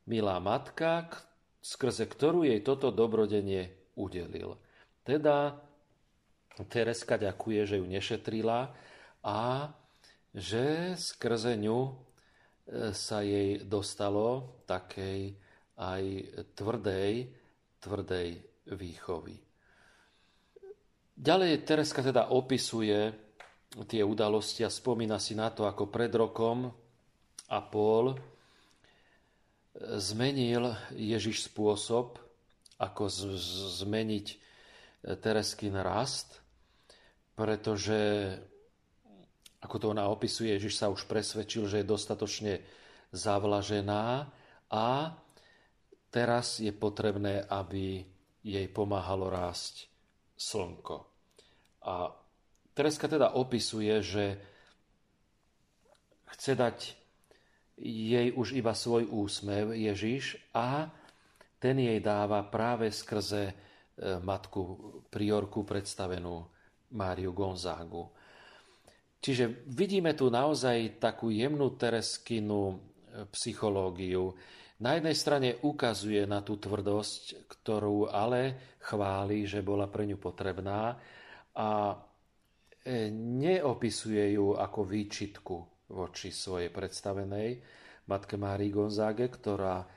milá 0.07 0.39
matka, 0.39 1.11
skrze 1.59 2.07
ktorú 2.07 2.47
jej 2.47 2.63
toto 2.63 2.93
dobrodenie 2.95 3.91
udelil. 3.99 4.55
Teda 5.03 5.59
Tereska 6.63 7.19
ďakuje, 7.19 7.61
že 7.67 7.75
ju 7.81 7.85
nešetrila 7.89 8.71
a 9.25 9.39
že 10.31 10.95
skrze 10.95 11.59
ňu 11.59 11.79
e, 11.83 11.91
sa 12.95 13.19
jej 13.19 13.59
dostalo 13.63 14.63
takej 14.63 15.35
aj 15.75 16.03
tvrdej, 16.55 17.27
tvrdej 17.83 18.29
výchovy. 18.71 19.35
Ďalej 21.15 21.63
Tereska 21.67 21.99
teda 22.03 22.31
opisuje 22.31 23.11
tie 23.87 24.03
udalosti 24.03 24.63
a 24.63 24.71
spomína 24.71 25.19
si 25.19 25.35
na 25.35 25.51
to, 25.51 25.67
ako 25.67 25.91
pred 25.91 26.11
rokom 26.15 26.71
a 27.51 27.59
pol 27.59 28.15
zmenil 29.75 30.71
Ježiš 30.95 31.51
spôsob, 31.51 32.15
ako 32.79 33.11
zmeniť 33.79 34.27
Tereskin 35.19 35.75
rast, 35.75 36.44
pretože, 37.35 38.31
ako 39.59 39.75
to 39.77 39.85
ona 39.91 40.07
opisuje, 40.07 40.55
Ježiš 40.55 40.79
sa 40.79 40.87
už 40.87 41.03
presvedčil, 41.05 41.67
že 41.67 41.83
je 41.83 41.91
dostatočne 41.91 42.63
zavlažená 43.11 44.31
a 44.71 44.87
teraz 46.09 46.63
je 46.63 46.71
potrebné, 46.71 47.43
aby 47.51 48.07
jej 48.39 48.67
pomáhalo 48.71 49.27
rásť 49.27 49.91
slnko. 50.39 51.03
A 51.85 52.11
Tereska 52.75 53.07
teda 53.07 53.35
opisuje, 53.39 54.03
že 54.03 54.25
chce 56.35 56.51
dať 56.55 56.77
jej 57.79 58.31
už 58.31 58.55
iba 58.55 58.71
svoj 58.71 59.07
úsmev 59.11 59.75
Ježiš 59.75 60.39
a 60.55 60.87
ten 61.59 61.79
jej 61.79 61.99
dáva 61.99 62.43
práve 62.47 62.91
skrze 62.91 63.51
e, 63.51 63.53
matku 64.23 64.63
priorku 65.11 65.63
predstavenú 65.63 66.47
Máriu 66.95 67.35
Gonzágu. 67.35 68.07
Čiže 69.19 69.67
vidíme 69.69 70.15
tu 70.15 70.31
naozaj 70.31 70.97
takú 70.97 71.29
jemnú 71.29 71.75
Tereskinu 71.75 72.61
e, 72.71 72.75
psychológiu, 73.35 74.33
Na 74.75 74.99
jednej 74.99 75.15
strane 75.15 75.49
ukazuje 75.63 76.27
na 76.27 76.43
tú 76.43 76.59
tvrdosť, 76.59 77.47
ktorú 77.47 78.11
ale 78.11 78.75
chváli, 78.83 79.47
že 79.47 79.63
bola 79.63 79.87
pre 79.87 80.03
ňu 80.03 80.19
potrebná 80.19 80.99
a 81.55 81.95
e, 82.83 83.07
neopisuje 83.15 84.35
ju 84.35 84.59
ako 84.59 84.83
výčitku 84.83 85.55
voči 85.95 86.27
svojej 86.27 86.67
predstavenej 86.75 87.63
matke 88.11 88.35
Márii 88.35 88.67
Gonzáge, 88.67 89.31
ktorá 89.31 89.87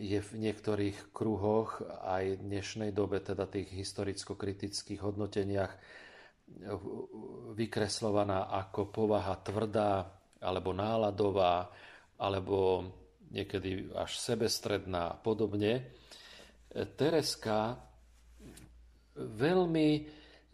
je 0.00 0.16
v 0.16 0.30
niektorých 0.40 1.12
kruhoch 1.12 1.84
aj 2.08 2.40
v 2.40 2.44
dnešnej 2.56 2.90
dobe, 2.96 3.20
teda 3.20 3.44
tých 3.44 3.68
historicko-kritických 3.68 5.04
hodnoteniach, 5.04 5.76
vykreslovaná 7.56 8.50
ako 8.54 8.90
povaha 8.90 9.34
tvrdá 9.42 10.06
alebo 10.40 10.70
náladová, 10.76 11.70
alebo 12.16 12.86
niekedy 13.32 13.90
až 13.92 14.16
sebestredná 14.16 15.12
a 15.12 15.18
podobne. 15.18 15.90
Tereska 16.72 17.76
veľmi 19.16 20.06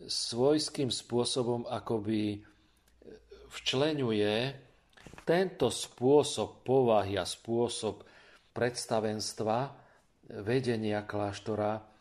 svojským 0.06 0.90
spôsobom 0.90 1.66
akoby 1.66 2.42
včlenuje 3.52 4.34
tento 5.22 5.70
spôsob 5.70 6.66
povahy 6.66 7.18
a 7.20 7.26
spôsob 7.26 8.02
predstavenstva 8.50 9.58
vedenia 10.42 11.04
kláštora 11.04 11.91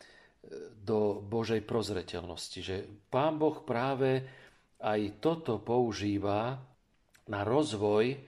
do 0.82 1.22
Božej 1.22 1.62
prozreteľnosti. 1.62 2.58
Že 2.60 2.76
Pán 3.08 3.38
Boh 3.38 3.62
práve 3.62 4.26
aj 4.82 5.22
toto 5.22 5.62
používa 5.62 6.58
na 7.30 7.40
rozvoj, 7.46 8.18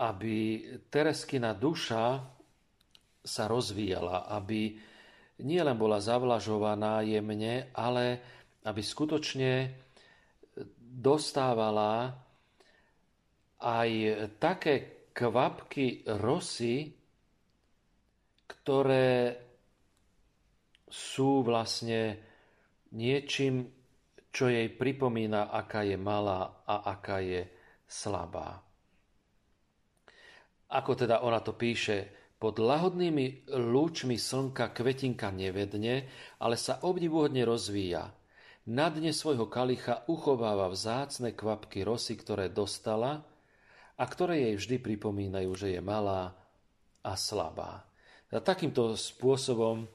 aby 0.00 0.36
Tereskina 0.88 1.52
duša 1.52 2.04
sa 3.22 3.44
rozvíjala, 3.46 4.26
aby 4.32 4.74
nielen 5.44 5.76
bola 5.76 6.00
zavlažovaná 6.00 7.04
jemne, 7.04 7.70
ale 7.76 8.18
aby 8.64 8.80
skutočne 8.82 9.52
dostávala 10.80 12.16
aj 13.62 13.90
také 14.40 15.06
kvapky 15.12 16.02
rosy, 16.18 16.90
ktoré 18.48 19.36
sú 20.92 21.40
vlastne 21.40 22.20
niečím, 22.92 23.72
čo 24.28 24.52
jej 24.52 24.68
pripomína, 24.68 25.48
aká 25.48 25.88
je 25.88 25.96
malá 25.96 26.60
a 26.68 26.92
aká 26.92 27.24
je 27.24 27.48
slabá. 27.88 28.60
Ako 30.72 30.92
teda 30.96 31.24
ona 31.24 31.40
to 31.40 31.56
píše, 31.56 32.12
pod 32.36 32.58
lahodnými 32.58 33.54
lúčmi 33.54 34.18
slnka 34.18 34.74
kvetinka 34.74 35.30
nevedne, 35.30 36.10
ale 36.42 36.56
sa 36.58 36.82
obdivuhodne 36.82 37.46
rozvíja. 37.46 38.10
Na 38.66 38.90
dne 38.90 39.14
svojho 39.14 39.46
kalicha 39.46 40.02
uchováva 40.10 40.66
vzácne 40.72 41.38
kvapky 41.38 41.86
rosy, 41.86 42.18
ktoré 42.18 42.50
dostala 42.50 43.22
a 43.94 44.04
ktoré 44.04 44.50
jej 44.50 44.54
vždy 44.58 44.76
pripomínajú, 44.82 45.50
že 45.54 45.68
je 45.78 45.80
malá 45.84 46.34
a 47.06 47.12
slabá. 47.14 47.86
A 48.32 48.40
takýmto 48.40 48.96
spôsobom 48.96 49.86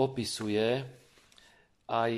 opisuje 0.00 0.80
aj 1.90 2.12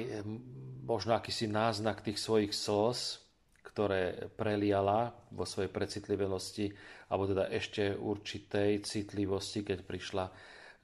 možno 0.86 1.18
akýsi 1.18 1.50
náznak 1.50 2.06
tých 2.06 2.20
svojich 2.20 2.54
slz, 2.54 3.18
ktoré 3.66 4.28
preliala 4.36 5.16
vo 5.32 5.48
svojej 5.48 5.72
precitlivenosti, 5.72 6.70
alebo 7.08 7.24
teda 7.26 7.48
ešte 7.48 7.96
určitej 7.96 8.84
citlivosti, 8.84 9.64
keď 9.64 9.78
prišla 9.82 10.24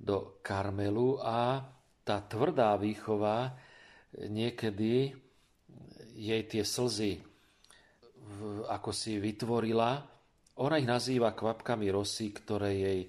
do 0.01 0.41
Karmelu. 0.41 1.21
A 1.21 1.61
tá 2.03 2.25
tvrdá 2.25 2.75
výchova 2.81 3.53
niekedy 4.17 5.13
jej 6.17 6.43
tie 6.49 6.65
slzy 6.65 7.29
ako 8.69 8.91
si 8.93 9.17
vytvorila, 9.17 10.05
ona 10.59 10.75
ich 10.77 10.89
nazýva 10.89 11.33
kvapkami 11.33 11.89
rosy, 11.89 12.35
ktoré 12.35 12.71
jej 12.75 13.01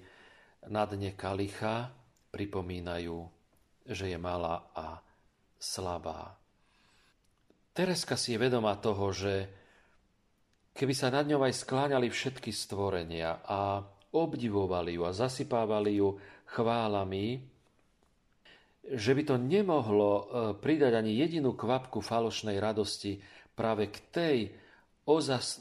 na 0.70 0.86
dne 0.86 1.16
kalicha 1.18 1.90
pripomínajú 2.30 3.39
že 3.86 4.10
je 4.10 4.18
malá 4.20 4.68
a 4.76 5.00
slabá. 5.60 6.36
Tereska 7.70 8.18
si 8.18 8.34
je 8.34 8.42
vedomá 8.42 8.76
toho, 8.80 9.14
že 9.14 9.46
keby 10.74 10.94
sa 10.96 11.12
nad 11.12 11.28
ňou 11.28 11.44
aj 11.46 11.54
skláňali 11.64 12.08
všetky 12.10 12.50
stvorenia 12.50 13.44
a 13.46 13.84
obdivovali 14.10 14.98
ju 14.98 15.06
a 15.06 15.14
zasypávali 15.14 16.02
ju 16.02 16.18
chválami, 16.50 17.46
že 18.90 19.14
by 19.14 19.22
to 19.22 19.36
nemohlo 19.38 20.10
e, 20.10 20.22
pridať 20.58 20.98
ani 20.98 21.14
jedinú 21.14 21.54
kvapku 21.54 22.02
falošnej 22.02 22.58
radosti 22.58 23.22
práve 23.54 23.86
k 23.92 23.96
tej 24.10 24.36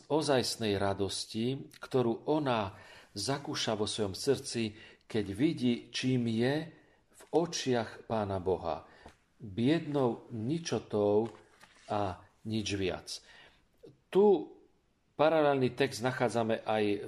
ozajstnej 0.10 0.78
radosti, 0.82 1.58
ktorú 1.78 2.26
ona 2.30 2.74
zakúša 3.14 3.78
vo 3.78 3.86
svojom 3.86 4.14
srdci, 4.14 4.74
keď 5.10 5.26
vidí, 5.34 5.74
čím 5.90 6.30
je 6.30 6.79
očiach 7.32 8.10
Pána 8.10 8.42
Boha. 8.42 8.86
Biednou 9.40 10.28
ničotou 10.36 11.32
a 11.88 12.20
nič 12.46 12.68
viac. 12.76 13.08
Tu 14.10 14.26
paralelný 15.16 15.76
text 15.76 16.04
nachádzame 16.04 16.66
aj 16.66 16.84
e, 16.86 17.00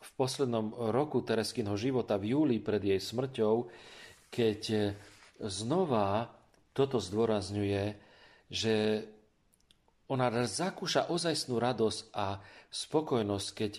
v 0.00 0.10
poslednom 0.16 0.74
roku 0.92 1.22
Tereskinho 1.24 1.74
života 1.74 2.20
v 2.20 2.36
júli 2.36 2.56
pred 2.58 2.82
jej 2.82 3.00
smrťou, 3.00 3.70
keď 4.30 4.60
e, 4.70 4.78
znova 5.46 6.30
toto 6.76 7.02
zdôrazňuje, 7.02 7.98
že 8.50 9.06
ona 10.10 10.26
zakúša 10.42 11.06
ozajstnú 11.10 11.62
radosť 11.62 12.00
a 12.14 12.42
spokojnosť, 12.70 13.48
keď 13.54 13.72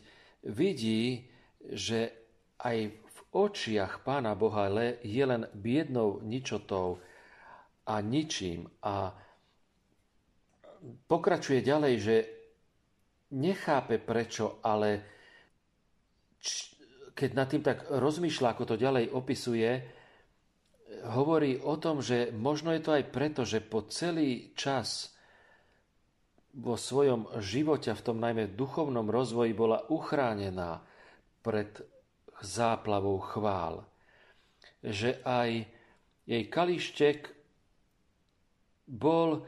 vidí, 0.47 1.27
že 1.59 2.15
aj 2.63 2.95
očiach 3.31 4.03
Pána 4.03 4.35
Boha 4.35 4.67
je 5.01 5.23
len 5.23 5.47
biednou 5.55 6.19
ničotou 6.23 6.99
a 7.87 7.95
ničím. 8.03 8.67
A 8.83 9.15
pokračuje 11.07 11.63
ďalej, 11.63 11.93
že 11.99 12.15
nechápe 13.31 13.97
prečo, 14.03 14.59
ale 14.63 14.89
keď 17.15 17.29
nad 17.31 17.47
tým 17.47 17.63
tak 17.63 17.87
rozmýšľa, 17.87 18.47
ako 18.51 18.63
to 18.65 18.75
ďalej 18.75 19.13
opisuje, 19.13 19.69
hovorí 21.07 21.55
o 21.63 21.79
tom, 21.79 22.03
že 22.03 22.35
možno 22.35 22.75
je 22.75 22.81
to 22.83 22.91
aj 22.91 23.03
preto, 23.13 23.41
že 23.47 23.63
po 23.63 23.87
celý 23.87 24.51
čas 24.57 25.15
vo 26.51 26.75
svojom 26.75 27.39
živote, 27.39 27.95
v 27.95 28.03
tom 28.03 28.19
najmä 28.19 28.51
duchovnom 28.51 29.07
rozvoji, 29.07 29.55
bola 29.55 29.87
uchránená 29.87 30.83
pred 31.39 31.71
záplavou 32.45 33.21
chvál. 33.21 33.85
Že 34.81 35.21
aj 35.21 35.49
jej 36.25 36.43
kalištek 36.49 37.29
bol 38.89 39.45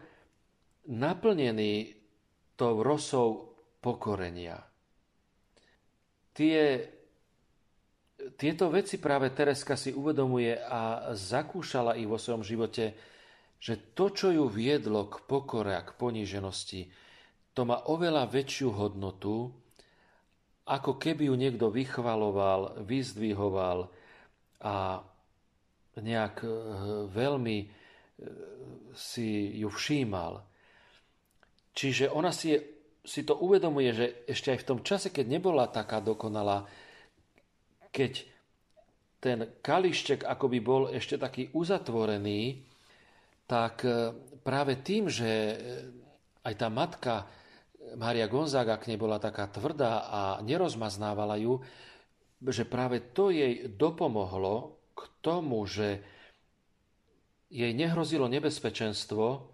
naplnený 0.88 1.96
tou 2.54 2.86
rosou 2.86 3.58
pokorenia. 3.84 4.62
Tie, 6.34 6.60
tieto 8.40 8.66
veci 8.74 8.98
práve 8.98 9.30
Tereska 9.36 9.78
si 9.78 9.94
uvedomuje 9.94 10.58
a 10.58 11.14
zakúšala 11.14 11.98
ich 12.00 12.10
vo 12.10 12.18
svojom 12.18 12.42
živote, 12.42 12.96
že 13.64 13.96
to, 13.96 14.12
čo 14.12 14.28
ju 14.34 14.46
viedlo 14.50 15.08
k 15.08 15.24
pokore 15.24 15.78
a 15.78 15.86
k 15.86 15.96
poníženosti, 15.96 16.90
to 17.54 17.62
má 17.64 17.86
oveľa 17.86 18.28
väčšiu 18.28 18.70
hodnotu, 18.74 19.54
ako 20.64 20.96
keby 20.96 21.28
ju 21.28 21.36
niekto 21.36 21.68
vychvaloval, 21.68 22.84
vyzdvihoval 22.88 23.92
a 24.64 25.04
nejak 26.00 26.36
e, 26.44 26.50
veľmi 27.12 27.58
e, 27.60 27.68
si 28.96 29.60
ju 29.60 29.68
všímal. 29.68 30.40
Čiže 31.76 32.08
ona 32.16 32.32
si, 32.32 32.56
je, 32.56 32.60
si 33.04 33.28
to 33.28 33.44
uvedomuje, 33.44 33.90
že 33.92 34.08
ešte 34.24 34.56
aj 34.56 34.60
v 34.64 34.68
tom 34.72 34.80
čase, 34.82 35.12
keď 35.12 35.26
nebola 35.28 35.68
taká 35.68 36.00
dokonalá, 36.00 36.64
keď 37.92 38.24
ten 39.20 39.60
kališček 39.60 40.24
akoby 40.24 40.60
bol 40.64 40.84
ešte 40.90 41.20
taký 41.20 41.52
uzatvorený, 41.52 42.64
tak 43.46 43.84
e, 43.84 44.16
práve 44.40 44.80
tým, 44.80 45.12
že 45.12 45.60
aj 46.44 46.54
tá 46.56 46.68
matka 46.72 47.28
Mária 47.94 48.26
Gonzaga 48.26 48.78
k 48.82 48.94
nej 48.94 48.98
bola 48.98 49.22
taká 49.22 49.46
tvrdá 49.50 50.10
a 50.10 50.22
nerozmaznávala 50.42 51.38
ju, 51.38 51.62
že 52.44 52.68
práve 52.68 53.00
to 53.14 53.30
jej 53.30 53.70
dopomohlo 53.70 54.82
k 54.98 55.02
tomu, 55.24 55.64
že 55.64 56.04
jej 57.54 57.72
nehrozilo 57.72 58.26
nebezpečenstvo, 58.28 59.46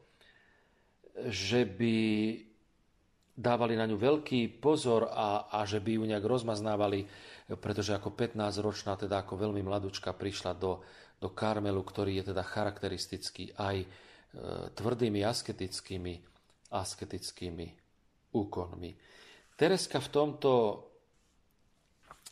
že 1.28 1.67
by 1.67 1.95
dávali 3.36 3.75
na 3.75 3.88
ňu 3.88 3.99
veľký 3.99 4.60
pozor 4.63 5.12
a, 5.12 5.52
a 5.52 5.63
že 5.67 5.84
by 5.84 5.99
ju 5.99 6.04
nejak 6.08 6.23
rozmaznávali, 6.23 7.08
pretože 7.60 7.95
ako 7.95 8.15
15-ročná, 8.15 8.95
teda 8.99 9.23
ako 9.23 9.36
veľmi 9.36 9.63
mladúčka, 9.63 10.15
prišla 10.15 10.56
do, 10.56 10.84
do 11.19 11.32
Karmelu, 11.32 11.80
ktorý 11.80 12.19
je 12.19 12.36
teda 12.36 12.43
charakteristický 12.43 13.52
aj 13.56 13.78
e, 13.84 13.88
tvrdými 14.75 15.23
asketickými, 15.23 16.13
asketickými 16.71 17.88
úkonmi. 18.33 18.95
Tereska 19.55 19.99
v 19.99 20.09
tomto 20.09 20.51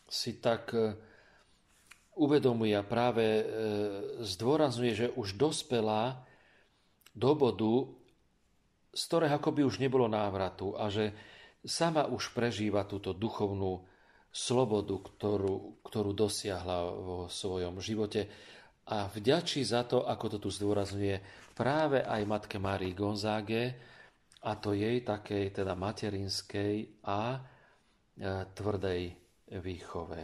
si 0.07 0.39
tak 0.39 0.71
e, 0.71 0.95
uvedomuje 2.15 2.71
a 2.71 2.87
práve 2.87 3.23
e, 3.23 3.43
zdôrazňuje, 4.23 4.93
že 4.95 5.07
už 5.13 5.35
dospela 5.35 6.23
do 7.11 7.35
bodu, 7.35 7.75
z 8.95 9.01
ktorého 9.03 9.35
akoby 9.35 9.67
už 9.67 9.83
nebolo 9.83 10.07
návratu 10.07 10.79
a 10.79 10.87
že 10.87 11.11
sama 11.67 12.07
už 12.07 12.31
prežíva 12.31 12.87
túto 12.87 13.11
duchovnú 13.11 13.83
slobodu, 14.31 14.95
ktorú, 15.01 15.83
ktorú 15.83 16.11
dosiahla 16.15 16.77
vo 16.93 17.17
svojom 17.27 17.81
živote 17.83 18.29
a 18.87 19.11
vďačí 19.11 19.67
za 19.67 19.83
to, 19.83 20.07
ako 20.07 20.37
to 20.37 20.47
tu 20.47 20.49
zdôrazňuje 20.53 21.19
práve 21.51 21.99
aj 21.99 22.21
matke 22.23 22.55
Márii 22.55 22.95
Gonzáge 22.95 23.75
a 24.47 24.51
to 24.55 24.71
jej 24.71 25.03
takej 25.03 25.51
teda 25.51 25.75
materinskej 25.75 27.03
a 27.03 27.35
e, 27.35 27.39
tvrdej 28.55 29.11
výchove. 29.59 30.23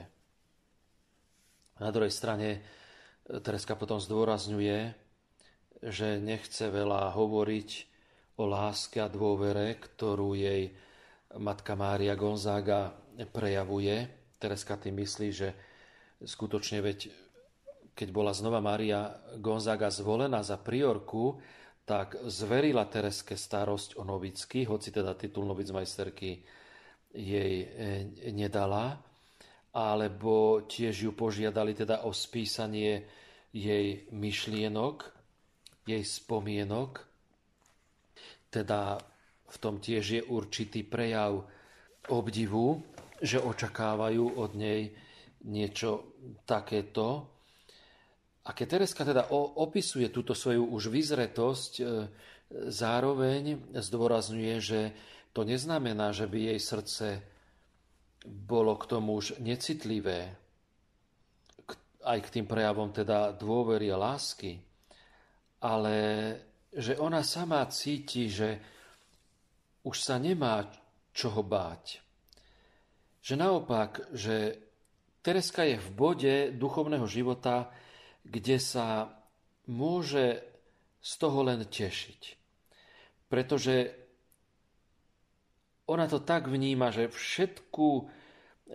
Na 1.83 1.89
druhej 1.91 2.13
strane 2.15 2.49
e, 2.55 2.59
Tereska 3.43 3.75
potom 3.75 3.99
zdôrazňuje, 3.99 4.95
že 5.83 6.23
nechce 6.23 6.71
veľa 6.71 7.12
hovoriť 7.12 7.69
o 8.39 8.47
láske 8.47 9.03
a 9.03 9.12
dôvere, 9.12 9.75
ktorú 9.75 10.39
jej 10.39 10.71
matka 11.36 11.75
Mária 11.75 12.15
Gonzaga 12.15 12.95
prejavuje. 13.36 14.07
Tereska 14.39 14.79
tým 14.79 15.03
myslí, 15.03 15.29
že 15.36 15.49
skutočne 16.23 16.79
veď 16.79 17.12
keď 17.93 18.09
bola 18.09 18.33
znova 18.33 18.57
Mária 18.57 19.21
Gonzaga 19.38 19.93
zvolená 19.93 20.41
za 20.41 20.57
priorku, 20.57 21.38
tak 21.84 22.15
zverila 22.32 22.88
Tereske 22.88 23.36
starosť 23.36 24.00
o 24.00 24.08
novicky, 24.08 24.63
hoci 24.63 24.89
teda 24.91 25.19
titul 25.19 25.43
novicmajsterky 25.52 26.39
jej 27.13 27.54
e, 27.62 27.67
nedala, 28.32 28.98
alebo 29.74 30.63
tiež 30.63 31.10
ju 31.10 31.12
požiadali 31.12 31.76
teda 31.76 32.08
o 32.08 32.13
spísanie 32.15 33.04
jej 33.54 34.06
myšlienok, 34.10 34.98
jej 35.86 36.04
spomienok. 36.06 37.04
Teda 38.50 38.98
v 39.50 39.58
tom 39.62 39.78
tiež 39.78 40.06
je 40.17 40.22
určitý 40.26 40.86
prejav 40.86 41.46
obdivu, 42.10 42.82
že 43.22 43.41
očakávajú 43.41 44.39
od 44.39 44.52
nej 44.58 44.93
niečo 45.46 46.17
takéto. 46.48 47.33
A 48.43 48.51
keď 48.51 48.67
Tereska 48.79 49.08
teda 49.08 49.32
opisuje 49.56 50.12
túto 50.12 50.36
svoju 50.36 50.67
už 50.67 50.91
vyzretosť, 50.91 51.73
e, 51.79 51.84
zároveň 52.67 53.71
zdôrazňuje, 53.71 54.56
že 54.60 54.82
to 55.32 55.47
neznamená, 55.47 56.12
že 56.12 56.27
by 56.27 56.51
jej 56.51 56.60
srdce 56.60 57.08
bolo 58.27 58.75
k 58.75 58.88
tomu 58.88 59.19
už 59.19 59.39
necitlivé, 59.39 60.36
aj 62.03 62.19
k 62.19 62.32
tým 62.39 62.45
prejavom 62.45 62.91
teda 62.91 63.32
dôvery 63.32 63.88
a 63.88 63.97
lásky, 63.97 64.60
ale 65.63 65.95
že 66.75 66.99
ona 66.99 67.23
sama 67.23 67.63
cíti, 67.71 68.27
že 68.27 68.60
už 69.88 69.95
sa 69.99 70.19
nemá 70.19 70.67
čoho 71.15 71.39
báť. 71.43 72.03
Že 73.23 73.34
naopak, 73.39 74.12
že 74.12 74.60
Tereska 75.23 75.63
je 75.63 75.79
v 75.79 75.89
bode 75.95 76.36
duchovného 76.51 77.08
života, 77.08 77.71
kde 78.23 78.57
sa 78.59 79.12
môže 79.67 80.43
z 81.03 81.12
toho 81.19 81.43
len 81.43 81.63
tešiť. 81.67 82.21
Pretože 83.27 83.91
ona 85.88 86.07
to 86.07 86.23
tak 86.23 86.47
vníma, 86.47 86.95
že 86.95 87.12
všetku, 87.12 87.88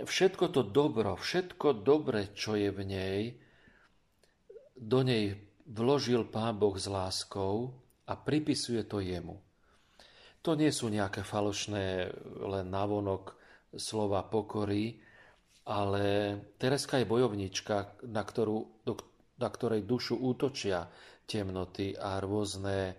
všetko 0.05 0.45
to 0.53 0.61
dobro, 0.61 1.17
všetko 1.17 1.81
dobre, 1.81 2.33
čo 2.37 2.53
je 2.53 2.69
v 2.69 2.81
nej, 2.85 3.21
do 4.77 5.01
nej 5.01 5.41
vložil 5.65 6.29
Pán 6.29 6.61
Boh 6.61 6.77
s 6.77 6.85
láskou 6.89 7.73
a 8.09 8.13
pripisuje 8.17 8.85
to 8.85 9.01
jemu. 9.01 9.41
To 10.45 10.55
nie 10.55 10.71
sú 10.71 10.89
nejaké 10.93 11.25
falošné 11.25 12.13
len 12.45 12.67
navonok 12.71 13.37
slova 13.77 14.25
pokory, 14.25 15.01
ale 15.69 16.37
Tereska 16.57 16.97
je 17.01 17.11
bojovnička, 17.11 18.01
na, 18.09 18.25
ktorú, 18.25 18.85
na 19.39 19.49
ktorej 19.49 19.87
dušu 19.87 20.19
útočia 20.19 20.87
temnoty 21.29 21.95
a 21.95 22.19
rôzne 22.19 22.79
e, 22.91 22.95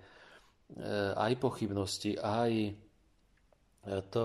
aj 1.18 1.34
pochybnosti, 1.42 2.16
aj 2.16 2.52
e, 2.68 2.74
to 4.08 4.24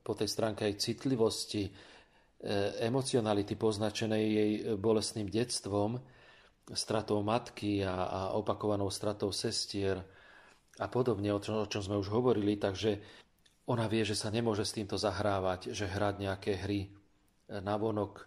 po 0.00 0.12
tej 0.16 0.28
stránke 0.30 0.64
aj 0.64 0.80
citlivosti, 0.80 1.68
e, 1.68 1.72
emocionality 2.86 3.58
poznačenej 3.58 4.24
jej 4.24 4.52
bolestným 4.78 5.28
detstvom, 5.28 6.00
stratou 6.72 7.20
matky 7.20 7.82
a, 7.82 8.06
a 8.06 8.20
opakovanou 8.38 8.88
stratou 8.88 9.34
sestier 9.34 9.98
a 10.78 10.86
podobne, 10.88 11.34
o 11.34 11.42
čom, 11.42 11.66
o 11.66 11.68
čom 11.68 11.82
sme 11.84 12.00
už 12.00 12.08
hovorili, 12.08 12.56
takže 12.56 13.02
ona 13.68 13.90
vie, 13.90 14.06
že 14.06 14.16
sa 14.16 14.30
nemôže 14.30 14.64
s 14.64 14.74
týmto 14.78 14.94
zahrávať, 14.94 15.74
že 15.74 15.90
hrať 15.90 16.14
nejaké 16.22 16.52
hry 16.62 16.90
na 17.60 17.76
vonok, 17.76 18.24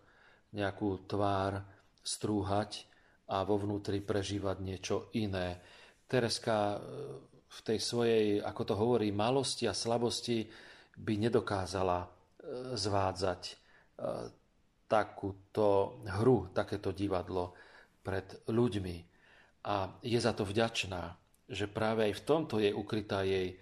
nejakú 0.53 1.07
tvár 1.09 1.65
strúhať 2.05 2.85
a 3.25 3.41
vo 3.41 3.57
vnútri 3.57 4.01
prežívať 4.01 4.57
niečo 4.61 4.95
iné. 5.17 5.57
Tereska 6.05 6.57
e, 6.75 6.77
v 7.49 7.59
tej 7.65 7.79
svojej, 7.81 8.25
ako 8.41 8.61
to 8.61 8.73
hovorí, 8.77 9.09
malosti 9.09 9.65
a 9.65 9.73
slabosti 9.73 10.45
by 10.97 11.13
nedokázala 11.17 12.05
e, 12.05 12.07
zvádzať 12.77 13.41
e, 13.49 13.53
takúto 14.85 15.99
hru, 16.05 16.53
takéto 16.53 16.93
divadlo 16.93 17.57
pred 18.05 18.45
ľuďmi. 18.45 18.97
A 19.65 19.89
je 20.05 20.19
za 20.21 20.37
to 20.37 20.45
vďačná, 20.45 21.17
že 21.49 21.65
práve 21.65 22.05
aj 22.05 22.13
v 22.21 22.25
tomto 22.25 22.61
je 22.61 22.69
ukrytá 22.69 23.25
jej 23.25 23.57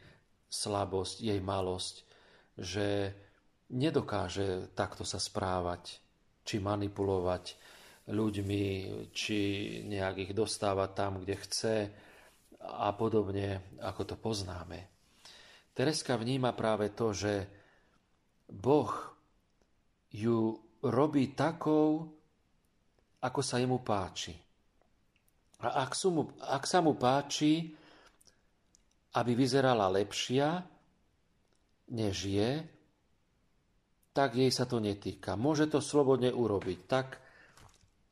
slabosť, 0.51 1.23
jej 1.23 1.39
malosť, 1.39 1.95
že 2.59 3.15
nedokáže 3.71 4.69
takto 4.75 5.07
sa 5.07 5.17
správať, 5.17 6.03
či 6.43 6.59
manipulovať 6.59 7.55
ľuďmi, 8.09 8.63
či 9.15 9.39
nejak 9.87 10.15
ich 10.27 10.31
dostávať 10.35 10.89
tam, 10.91 11.11
kde 11.23 11.35
chce 11.39 11.75
a 12.59 12.89
podobne, 12.95 13.75
ako 13.79 14.01
to 14.03 14.15
poznáme. 14.19 14.79
Tereska 15.71 16.19
vníma 16.19 16.53
práve 16.53 16.91
to, 16.91 17.15
že 17.15 17.47
Boh 18.51 18.91
ju 20.13 20.59
robí 20.83 21.31
takou, 21.33 22.11
ako 23.23 23.39
sa 23.39 23.57
jemu 23.57 23.79
páči. 23.81 24.35
A 25.63 25.87
ak, 25.87 25.95
mu, 26.11 26.27
ak 26.43 26.63
sa 26.67 26.83
mu 26.83 26.99
páči, 26.99 27.71
aby 29.15 29.31
vyzerala 29.31 29.87
lepšia, 29.87 30.59
než 31.95 32.27
je, 32.27 32.51
tak 34.11 34.35
jej 34.35 34.51
sa 34.51 34.67
to 34.67 34.83
netýka. 34.83 35.39
Môže 35.39 35.71
to 35.71 35.79
slobodne 35.79 36.29
urobiť 36.35 36.79
tak, 36.85 37.22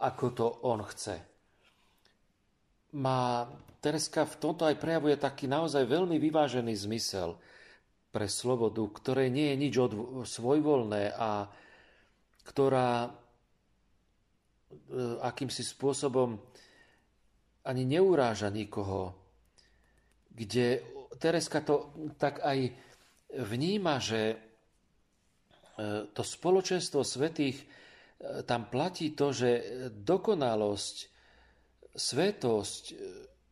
ako 0.01 0.25
to 0.33 0.47
on 0.65 0.81
chce. 0.83 1.15
Má 2.97 3.47
Tereska 3.79 4.25
v 4.27 4.35
tomto 4.41 4.67
aj 4.67 4.81
prejavuje 4.81 5.15
taký 5.15 5.47
naozaj 5.47 5.87
veľmi 5.87 6.19
vyvážený 6.19 6.73
zmysel 6.75 7.39
pre 8.11 8.27
slobodu, 8.27 8.83
ktoré 8.91 9.31
nie 9.31 9.53
je 9.53 9.57
nič 9.57 9.73
od 9.79 9.91
svojvoľné 10.27 11.15
a 11.15 11.47
ktorá 12.43 13.21
E, 14.71 15.19
akýmsi 15.19 15.63
spôsobom 15.67 16.39
ani 17.67 17.83
neuráža 17.83 18.47
nikoho, 18.47 19.15
kde 20.31 20.79
Tereska 21.19 21.61
to 21.61 21.91
tak 22.15 22.39
aj 22.41 22.71
vníma, 23.35 23.99
že 23.99 24.21
e, 24.31 24.35
to 26.11 26.23
spoločenstvo 26.23 27.03
svetých 27.03 27.59
tam 28.45 28.69
platí 28.69 29.17
to, 29.17 29.33
že 29.33 29.49
dokonalosť, 30.05 30.95
svetosť 31.91 32.83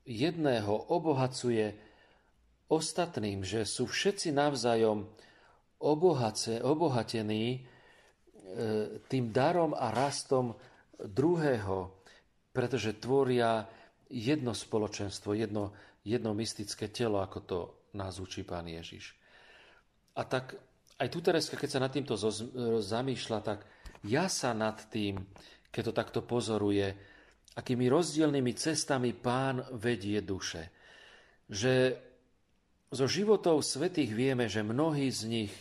jedného 0.06 0.74
obohacuje 0.94 1.74
ostatným, 2.70 3.42
že 3.42 3.66
sú 3.66 3.90
všetci 3.90 4.30
navzájom 4.30 5.10
obohace, 5.82 6.62
obohatení 6.62 7.66
tým 9.10 9.26
darom 9.30 9.78
a 9.78 9.94
rastom 9.94 10.54
druhého, 10.98 12.02
pretože 12.50 12.98
tvoria 12.98 13.66
jedno 14.10 14.58
spoločenstvo, 14.58 15.38
jedno, 15.38 15.74
jedno 16.02 16.34
mystické 16.34 16.90
telo, 16.90 17.22
ako 17.22 17.40
to 17.46 17.60
nás 17.94 18.18
učí 18.18 18.42
pán 18.46 18.66
Ježiš. 18.66 19.14
A 20.18 20.26
tak 20.26 20.58
aj 21.00 21.08
tu 21.14 21.22
Tereska, 21.22 21.56
keď 21.56 21.70
sa 21.70 21.80
nad 21.80 21.94
týmto 21.94 22.18
zamýšľa, 22.82 23.40
tak 23.46 23.64
ja 24.08 24.32
sa 24.32 24.56
nad 24.56 24.80
tým, 24.88 25.20
keď 25.74 25.84
to 25.90 25.94
takto 25.94 26.20
pozoruje, 26.24 26.96
akými 27.56 27.92
rozdielnymi 27.92 28.54
cestami 28.56 29.12
pán 29.12 29.66
vedie 29.76 30.24
duše. 30.24 30.72
Že 31.52 31.98
zo 32.90 33.06
životov 33.06 33.62
svetých 33.62 34.16
vieme, 34.16 34.48
že 34.48 34.64
mnohí 34.64 35.12
z 35.12 35.22
nich 35.28 35.54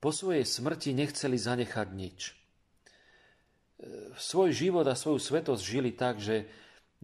po 0.00 0.14
svojej 0.14 0.48
smrti 0.48 0.96
nechceli 0.96 1.36
zanechať 1.36 1.88
nič. 1.92 2.20
Svoj 4.16 4.52
život 4.52 4.86
a 4.88 4.96
svoju 4.96 5.20
svetosť 5.20 5.62
žili 5.64 5.92
tak, 5.92 6.20
že 6.20 6.48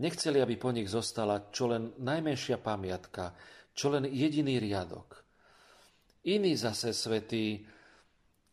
nechceli, 0.01 0.41
aby 0.41 0.57
po 0.57 0.73
nich 0.73 0.89
zostala 0.89 1.53
čo 1.53 1.69
len 1.69 1.93
najmenšia 2.01 2.57
pamiatka, 2.61 3.37
čo 3.77 3.93
len 3.93 4.09
jediný 4.09 4.57
riadok. 4.57 5.25
Iní 6.25 6.57
zase 6.57 6.97
svetí, 6.97 7.69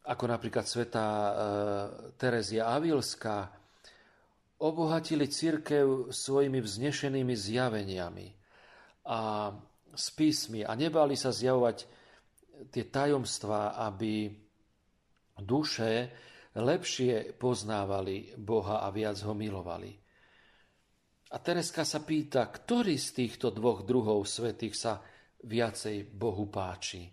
ako 0.03 0.23
napríklad 0.27 0.67
sveta 0.67 1.05
e, 1.05 1.31
Terezia 2.19 2.75
Avilská, 2.75 3.47
obohatili 4.63 5.27
církev 5.27 6.11
svojimi 6.11 6.59
vznešenými 6.63 7.35
zjaveniami 7.35 8.27
a 9.07 9.51
s 9.93 10.07
písmi 10.15 10.63
a 10.63 10.71
nebali 10.75 11.19
sa 11.19 11.35
zjavovať 11.35 11.77
tie 12.71 12.83
tajomstvá, 12.87 13.75
aby 13.91 14.31
duše 15.39 16.11
lepšie 16.55 17.35
poznávali 17.35 18.37
Boha 18.39 18.85
a 18.85 18.87
viac 18.93 19.19
ho 19.25 19.33
milovali. 19.35 19.91
A 21.33 21.41
Tereska 21.41 21.81
sa 21.81 22.05
pýta, 22.05 22.45
ktorý 22.45 22.93
z 22.93 23.09
týchto 23.25 23.49
dvoch 23.49 23.81
druhov 23.81 24.21
svetých 24.29 24.75
sa 24.77 25.01
viacej 25.43 26.13
Bohu 26.13 26.45
páči. 26.47 27.09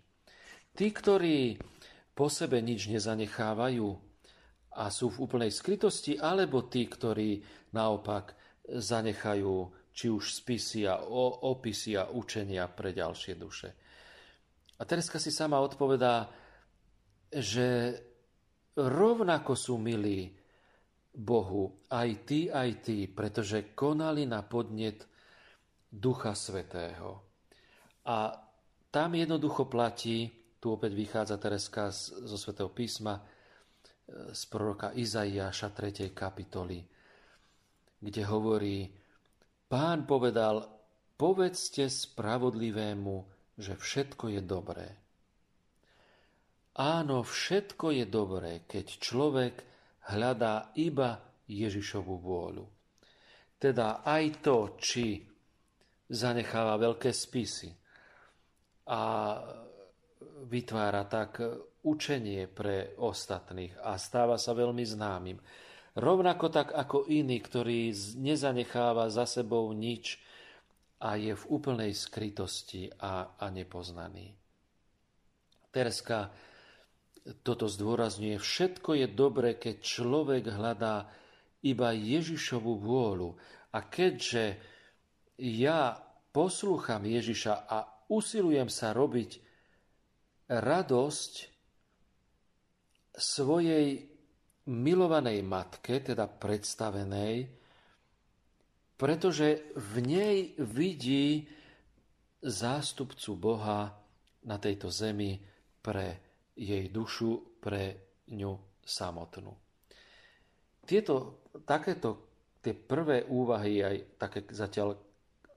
Tí, 0.71 0.87
ktorí 0.93 1.57
po 2.21 2.29
sebe 2.29 2.61
nič 2.61 2.85
nezanechávajú 2.85 3.89
a 4.77 4.93
sú 4.93 5.09
v 5.09 5.25
úplnej 5.25 5.49
skrytosti, 5.49 6.21
alebo 6.21 6.69
tí, 6.69 6.85
ktorí 6.85 7.41
naopak 7.73 8.37
zanechajú 8.69 9.73
či 9.89 10.05
už 10.13 10.29
spisy 10.29 10.85
a 10.85 11.01
opisy 11.01 11.97
a 11.97 12.13
učenia 12.13 12.69
pre 12.69 12.93
ďalšie 12.93 13.33
duše. 13.33 13.73
A 14.77 14.85
Tereska 14.85 15.17
si 15.17 15.33
sama 15.33 15.65
odpovedá, 15.65 16.29
že 17.33 17.97
rovnako 18.77 19.57
sú 19.57 19.81
milí 19.81 20.29
Bohu 21.09 21.89
aj 21.89 22.09
ty, 22.29 22.53
aj 22.53 22.85
ty, 22.85 23.09
pretože 23.09 23.73
konali 23.73 24.29
na 24.29 24.45
podnet 24.45 25.09
Ducha 25.89 26.37
Svetého. 26.37 27.17
A 28.05 28.29
tam 28.93 29.09
jednoducho 29.17 29.65
platí, 29.65 30.40
tu 30.61 30.77
opäť 30.77 30.93
vychádza 30.93 31.41
Tereska 31.41 31.89
zo 31.89 32.37
svätého 32.37 32.69
písma 32.69 33.17
e, 33.17 33.21
z 34.29 34.41
proroka 34.45 34.93
Izaiáša 34.93 35.73
3. 35.73 36.13
kapitoly, 36.13 36.85
kde 37.97 38.23
hovorí, 38.29 38.85
pán 39.65 40.05
povedal, 40.05 40.61
povedzte 41.17 41.89
spravodlivému, 41.89 43.15
že 43.57 43.73
všetko 43.73 44.37
je 44.37 44.41
dobré. 44.45 44.87
Áno, 46.77 47.25
všetko 47.25 47.97
je 47.97 48.05
dobré, 48.05 48.61
keď 48.69 48.85
človek 49.01 49.55
hľadá 50.13 50.77
iba 50.77 51.17
Ježišovu 51.49 52.21
vôľu. 52.21 52.65
Teda 53.57 54.05
aj 54.05 54.45
to, 54.45 54.77
či 54.77 55.25
zanecháva 56.05 56.77
veľké 56.77 57.09
spisy 57.09 57.69
a 58.89 59.01
vytvára 60.47 61.05
tak 61.05 61.41
učenie 61.81 62.45
pre 62.49 62.93
ostatných 62.97 63.77
a 63.81 63.97
stáva 63.97 64.37
sa 64.37 64.53
veľmi 64.53 64.85
známym. 64.85 65.37
Rovnako 65.97 66.47
tak 66.53 66.71
ako 66.71 67.09
iný, 67.11 67.41
ktorý 67.43 67.91
nezanecháva 68.21 69.11
za 69.11 69.27
sebou 69.27 69.67
nič 69.75 70.21
a 71.01 71.17
je 71.17 71.33
v 71.35 71.43
úplnej 71.51 71.91
skrytosti 71.91 72.87
a, 73.01 73.35
a 73.35 73.45
nepoznaný. 73.49 74.31
Tereska 75.73 76.31
toto 77.41 77.67
zdôrazňuje. 77.67 78.37
Všetko 78.37 78.97
je 78.97 79.07
dobré, 79.09 79.57
keď 79.57 79.75
človek 79.81 80.43
hľadá 80.47 81.09
iba 81.65 81.93
Ježišovu 81.93 82.81
vôľu. 82.81 83.37
A 83.73 83.85
keďže 83.85 84.57
ja 85.41 85.97
poslúcham 86.31 87.01
Ježiša 87.05 87.53
a 87.67 87.77
usilujem 88.09 88.69
sa 88.69 88.93
robiť 88.93 89.50
radosť 90.51 91.33
svojej 93.15 94.03
milovanej 94.67 95.39
matke, 95.47 96.03
teda 96.03 96.27
predstavenej, 96.27 97.47
pretože 98.99 99.71
v 99.79 99.95
nej 100.03 100.37
vidí 100.59 101.47
zástupcu 102.43 103.31
Boha 103.39 103.95
na 104.45 104.57
tejto 104.59 104.91
zemi 104.91 105.39
pre 105.81 106.19
jej 106.53 106.91
dušu, 106.91 107.57
pre 107.63 108.17
ňu 108.35 108.81
samotnú. 108.83 109.53
Tieto, 110.85 111.45
takéto 111.63 112.09
tie 112.61 112.75
prvé 112.75 113.25
úvahy, 113.25 113.81
aj 113.81 113.97
také 114.19 114.45
zatiaľ 114.51 114.97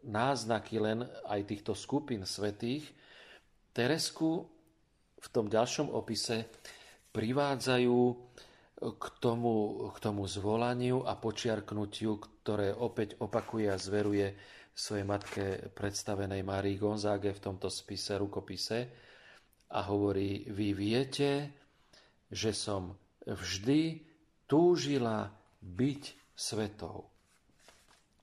náznaky 0.05 0.77
len 0.81 1.05
aj 1.29 1.41
týchto 1.49 1.73
skupín 1.73 2.25
svetých, 2.25 2.89
Teresku 3.75 4.54
v 5.25 5.29
tom 5.33 5.49
ďalšom 5.49 5.89
opise 5.89 6.45
privádzajú 7.17 8.01
k 8.85 9.05
tomu, 9.23 9.89
k 9.95 9.99
tomu 10.03 10.29
zvolaniu 10.29 11.09
a 11.09 11.17
počiarknutiu, 11.17 12.21
ktoré 12.21 12.77
opäť 12.77 13.17
opakuje 13.25 13.73
a 13.73 13.81
zveruje 13.81 14.37
svojej 14.75 15.07
matke 15.07 15.45
predstavenej 15.73 16.43
Márii 16.45 16.77
Gonzáge 16.77 17.33
v 17.33 17.41
tomto 17.41 17.71
spise, 17.71 18.19
rukopise 18.19 18.91
a 19.73 19.81
hovorí, 19.89 20.51
vy 20.51 20.69
viete, 20.75 21.31
že 22.29 22.51
som 22.51 22.93
vždy 23.25 24.03
túžila 24.45 25.31
byť 25.63 26.03
svetou. 26.35 27.09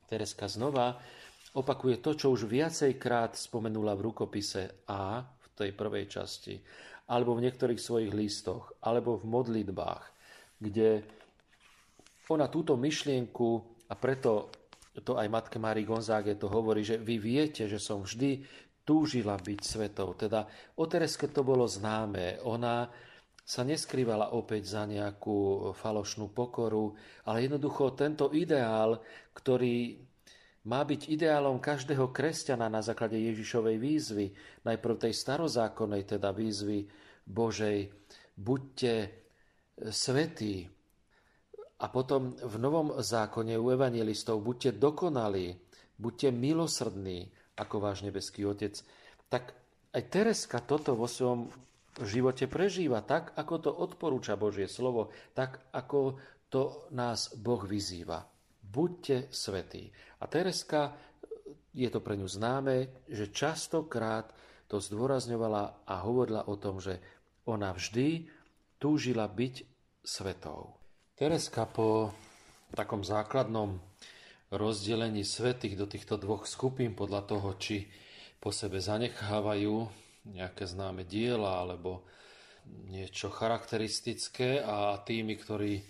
Tereska 0.05 0.51
znova 0.51 0.99
opakuje 1.55 2.03
to, 2.03 2.11
čo 2.13 2.35
už 2.35 2.45
viacejkrát 2.45 3.39
spomenula 3.39 3.95
v 3.95 4.11
rukopise 4.11 4.83
A 4.91 5.23
tej 5.62 5.71
prvej 5.78 6.06
časti 6.10 6.56
alebo 7.12 7.36
v 7.36 7.43
niektorých 7.43 7.82
svojich 7.82 8.12
listoch, 8.15 8.71
alebo 8.88 9.19
v 9.19 9.28
modlitbách, 9.28 10.04
kde 10.63 11.04
ona 12.32 12.47
túto 12.47 12.80
myšlienku, 12.80 13.50
a 13.91 13.93
preto 14.00 14.47
to 15.04 15.19
aj 15.19 15.28
matke 15.28 15.60
Mári 15.60 15.84
Gonzáge 15.84 16.39
to 16.39 16.47
hovorí, 16.47 16.88
že 16.88 16.95
vy 16.95 17.19
viete, 17.19 17.67
že 17.67 17.76
som 17.76 18.08
vždy 18.08 18.39
túžila 18.88 19.36
byť 19.36 19.60
svetou. 19.60 20.15
Teda 20.15 20.47
o 20.80 20.88
Tereske 20.88 21.28
to 21.28 21.43
bolo 21.43 21.67
známe. 21.67 22.39
Ona 22.47 22.88
sa 23.43 23.67
neskrývala 23.67 24.32
opäť 24.32 24.80
za 24.80 24.88
nejakú 24.88 25.71
falošnú 25.76 26.32
pokoru, 26.32 26.95
ale 27.28 27.43
jednoducho 27.43 27.91
tento 28.00 28.32
ideál, 28.32 29.04
ktorý 29.36 30.00
má 30.62 30.86
byť 30.86 31.10
ideálom 31.10 31.58
každého 31.58 32.13
kresťana 32.13 32.69
na 32.69 32.86
základe 32.86 33.17
Ježišovej 33.17 33.78
výzvy, 33.82 34.26
najprv 34.62 34.95
tej 35.10 35.13
starozákonnej, 35.17 36.06
teda 36.06 36.30
výzvy 36.30 36.86
Božej, 37.26 37.89
buďte 38.38 38.93
svetí. 39.89 40.69
A 41.82 41.89
potom 41.89 42.38
v 42.38 42.56
Novom 42.62 42.93
zákone 43.02 43.58
u 43.58 43.74
evangelistov 43.74 44.45
buďte 44.45 44.78
dokonalí, 44.78 45.58
buďte 45.97 46.30
milosrdní, 46.30 47.34
ako 47.58 47.76
váš 47.82 48.06
nebeský 48.06 48.45
Otec. 48.45 48.78
Tak 49.34 49.58
aj 49.97 50.04
Tereska 50.13 50.62
toto 50.62 50.93
vo 50.93 51.10
svojom 51.10 51.50
živote 52.06 52.45
prežíva 52.45 53.02
tak, 53.02 53.34
ako 53.34 53.54
to 53.58 53.71
odporúča 53.74 54.38
Božie 54.38 54.69
slovo, 54.69 55.10
tak, 55.34 55.58
ako 55.74 56.21
to 56.54 56.86
nás 56.93 57.34
Boh 57.34 57.65
vyzýva. 57.65 58.30
Buďte 58.71 59.27
svetí. 59.36 59.91
A 60.23 60.31
Tereska, 60.31 60.96
je 61.75 61.91
to 61.91 62.00
pre 62.00 62.15
ňu 62.15 62.27
známe, 62.31 63.04
že 63.12 63.27
častokrát 63.35 64.31
to 64.71 64.79
zdôrazňovala 64.79 65.83
a 65.83 65.96
hovorila 66.08 66.48
o 66.48 66.56
tom, 66.56 66.79
že 66.79 67.04
ona 67.43 67.75
vždy 67.75 68.31
túžila 68.79 69.27
byť 69.27 69.67
svetou. 70.00 70.79
Tereska 71.19 71.67
po 71.67 72.15
takom 72.71 73.04
základnom 73.04 73.83
rozdelení 74.56 75.27
svetých 75.27 75.75
do 75.75 75.87
týchto 75.91 76.15
dvoch 76.15 76.48
skupín 76.48 76.96
podľa 76.96 77.27
toho, 77.27 77.50
či 77.60 77.91
po 78.39 78.56
sebe 78.56 78.79
zanechávajú 78.79 79.75
nejaké 80.31 80.63
známe 80.63 81.04
diela 81.04 81.60
alebo 81.60 82.08
niečo 82.87 83.27
charakteristické 83.27 84.63
a 84.63 84.96
tými, 85.02 85.35
ktorí 85.35 85.81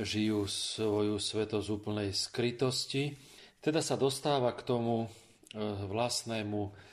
žijú 0.00 0.48
svoju 0.48 1.16
svetosť 1.20 1.68
úplnej 1.70 2.10
skrytosti, 2.12 3.16
teda 3.60 3.84
sa 3.84 3.96
dostáva 4.00 4.56
k 4.56 4.64
tomu 4.64 5.04
e, 5.04 5.08
vlastnému 5.88 6.90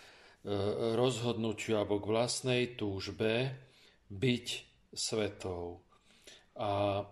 rozhodnutiu 0.95 1.75
alebo 1.75 1.99
k 1.99 2.07
vlastnej 2.07 2.61
túžbe 2.79 3.51
byť 4.07 4.47
svetou. 4.95 5.83
A 6.55 7.03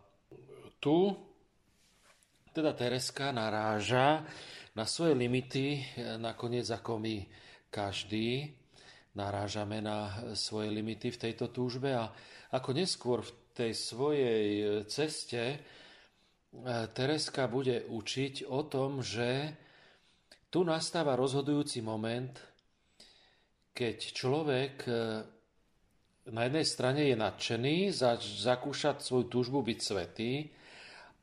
tu 0.79 1.11
teda 2.55 2.71
Tereska 2.71 3.35
naráža 3.35 4.23
na 4.79 4.87
svoje 4.87 5.19
limity, 5.19 5.83
nakoniec 6.15 6.63
ako 6.71 7.03
my 7.03 7.27
každý 7.67 8.55
narážame 9.11 9.83
na 9.83 10.31
svoje 10.39 10.71
limity 10.71 11.11
v 11.11 11.19
tejto 11.27 11.51
túžbe 11.51 11.91
a 11.91 12.07
ako 12.55 12.71
neskôr 12.71 13.19
v 13.19 13.31
tej 13.51 13.71
svojej 13.75 14.47
ceste 14.87 15.59
Tereska 16.95 17.51
bude 17.51 17.83
učiť 17.89 18.47
o 18.47 18.63
tom, 18.65 19.03
že 19.03 19.51
tu 20.47 20.63
nastáva 20.63 21.19
rozhodujúci 21.19 21.83
moment, 21.83 22.31
keď 23.75 23.97
človek 24.15 24.75
e, 24.87 24.91
na 26.31 26.41
jednej 26.47 26.63
strane 26.63 27.11
je 27.11 27.15
nadšený 27.19 27.91
za, 27.91 28.15
zakúšať 28.23 29.03
svoju 29.03 29.27
túžbu 29.27 29.59
byť 29.67 29.79
svetý 29.83 30.47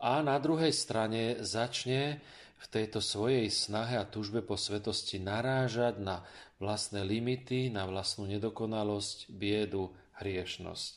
a 0.04 0.20
na 0.20 0.36
druhej 0.36 0.68
strane 0.68 1.40
začne 1.40 2.20
v 2.60 2.66
tejto 2.68 3.00
svojej 3.00 3.48
snahe 3.48 3.96
a 3.96 4.04
túžbe 4.04 4.44
po 4.44 4.60
svetosti 4.60 5.16
narážať 5.18 5.98
na 5.98 6.22
vlastné 6.60 7.02
limity, 7.02 7.72
na 7.72 7.88
vlastnú 7.88 8.28
nedokonalosť, 8.30 9.32
biedu, 9.32 9.90
hriešnosť. 10.20 10.90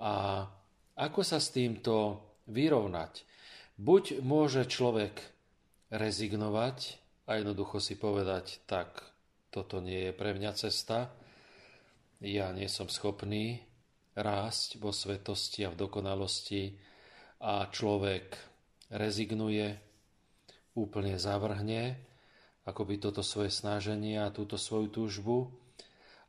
A 0.00 0.46
ako 0.96 1.20
sa 1.20 1.36
s 1.36 1.52
týmto 1.52 2.22
vyrovnať? 2.48 3.26
Buď 3.76 4.24
môže 4.24 4.64
človek 4.64 5.20
rezignovať 5.92 6.96
a 7.28 7.36
jednoducho 7.40 7.76
si 7.78 7.94
povedať, 7.96 8.64
tak 8.64 9.04
toto 9.52 9.84
nie 9.84 10.08
je 10.08 10.12
pre 10.16 10.32
mňa 10.32 10.52
cesta, 10.56 11.12
ja 12.24 12.48
nie 12.56 12.66
som 12.72 12.88
schopný 12.88 13.60
rásť 14.16 14.80
vo 14.80 14.90
svetosti 14.90 15.68
a 15.68 15.72
v 15.72 15.76
dokonalosti. 15.76 16.80
A 17.44 17.68
človek 17.68 18.32
rezignuje, 18.88 19.76
úplne 20.72 21.20
zavrhne 21.20 22.00
akoby 22.64 22.96
toto 22.98 23.20
svoje 23.20 23.52
snaženie 23.52 24.20
a 24.20 24.32
túto 24.32 24.56
svoju 24.56 24.88
túžbu, 24.88 25.52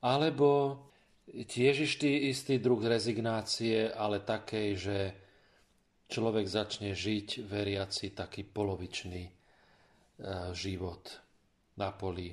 alebo 0.04 0.84
tiež 1.32 1.98
istý, 1.98 2.60
druh 2.60 2.80
rezignácie, 2.84 3.90
ale 3.90 4.22
takej, 4.22 4.70
že 4.78 4.98
človek 6.08 6.48
začne 6.48 6.96
žiť 6.96 7.44
veriaci 7.44 8.16
taký 8.16 8.48
polovičný 8.48 9.24
e, 9.28 9.32
život 10.56 11.04
na 11.78 11.92
poli 11.94 12.32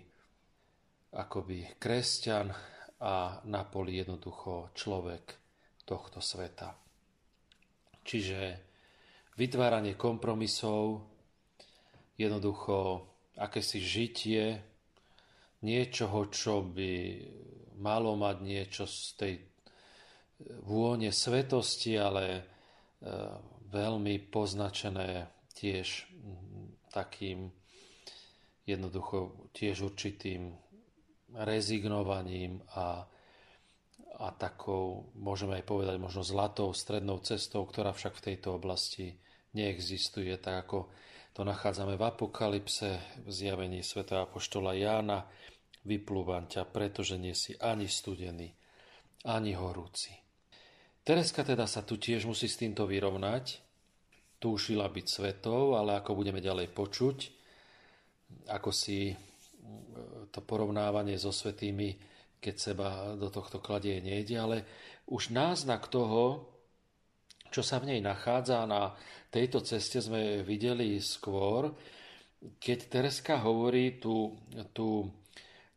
akoby 1.14 1.79
kresťan 1.79 2.51
a 3.03 3.39
na 3.47 3.62
poli 3.66 3.99
jednoducho 4.01 4.75
človek 4.75 5.25
tohto 5.85 6.18
sveta. 6.18 6.75
Čiže 8.05 8.41
vytváranie 9.37 9.99
kompromisov, 9.99 11.05
jednoducho 12.16 13.07
akési 13.37 13.83
žitie 13.83 14.62
niečoho, 15.64 16.31
čo 16.31 16.62
by 16.62 16.93
malo 17.81 18.14
mať 18.14 18.37
niečo 18.45 18.85
z 18.87 19.01
tej 19.18 19.35
vône 20.62 21.11
svetosti, 21.11 21.97
ale 21.99 22.25
e, 22.39 22.43
veľmi 23.75 24.31
poznačené 24.31 25.27
tiež 25.59 26.07
takým 26.95 27.51
jednoducho 28.64 29.51
tiež 29.51 29.91
určitým 29.91 30.55
rezignovaním 31.35 32.62
a, 32.79 33.03
a 34.22 34.27
takou, 34.39 35.11
môžeme 35.18 35.59
aj 35.59 35.64
povedať, 35.66 35.97
možno 35.99 36.22
zlatou 36.22 36.70
strednou 36.70 37.18
cestou, 37.27 37.66
ktorá 37.66 37.91
však 37.91 38.14
v 38.14 38.25
tejto 38.31 38.55
oblasti 38.55 39.18
neexistuje, 39.59 40.31
tak 40.39 40.70
ako 40.70 40.89
to 41.35 41.43
nachádzame 41.43 41.99
v 41.99 42.07
Apokalypse, 42.07 43.03
v 43.27 43.31
zjavení 43.31 43.83
Sv. 43.83 44.07
Apoštola 44.07 44.79
Jána, 44.79 45.27
vyplúvam 45.83 46.47
ťa, 46.47 46.64
pretože 46.70 47.18
nie 47.18 47.35
si 47.35 47.59
ani 47.59 47.91
studený, 47.91 48.55
ani 49.27 49.53
horúci. 49.59 50.14
Tereska 51.05 51.45
teda 51.45 51.68
sa 51.68 51.85
tu 51.85 52.01
tiež 52.01 52.25
musí 52.25 52.49
s 52.49 52.57
týmto 52.57 52.89
vyrovnať. 52.89 53.61
Túšila 54.45 54.92
byť 54.92 55.07
svetou, 55.09 55.72
ale 55.72 55.97
ako 55.97 56.20
budeme 56.20 56.45
ďalej 56.45 56.68
počuť, 56.76 57.16
ako 58.53 58.68
si 58.68 59.09
e, 59.09 59.14
to 60.28 60.45
porovnávanie 60.45 61.16
so 61.16 61.32
svetými, 61.32 61.97
keď 62.45 62.55
seba 62.61 62.88
do 63.16 63.32
tohto 63.32 63.64
kladie 63.64 64.05
nejde, 64.05 64.36
ale 64.36 64.57
už 65.09 65.32
náznak 65.32 65.88
toho, 65.88 66.45
čo 67.49 67.64
sa 67.64 67.80
v 67.80 67.97
nej 67.97 68.01
nachádza 68.05 68.68
na 68.68 68.92
tejto 69.32 69.64
ceste 69.64 70.05
sme 70.05 70.45
videli 70.45 71.01
skôr, 71.01 71.72
keď 72.61 72.78
Tereska 72.92 73.40
hovorí 73.40 73.97
tú, 73.97 74.36
tú 74.76 75.09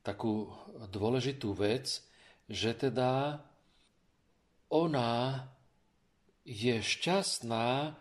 takú 0.03 0.51
dôležitú 0.91 1.55
vec, 1.55 2.03
že 2.51 2.76
teda 2.76 3.39
ona 4.68 5.47
je 6.43 6.80
šťastná, 6.80 7.95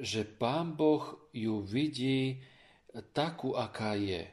že 0.00 0.28
Pán 0.28 0.76
Boh 0.76 1.30
ju 1.32 1.64
vidí 1.64 2.40
takú, 3.12 3.56
aká 3.56 3.96
je. 3.96 4.28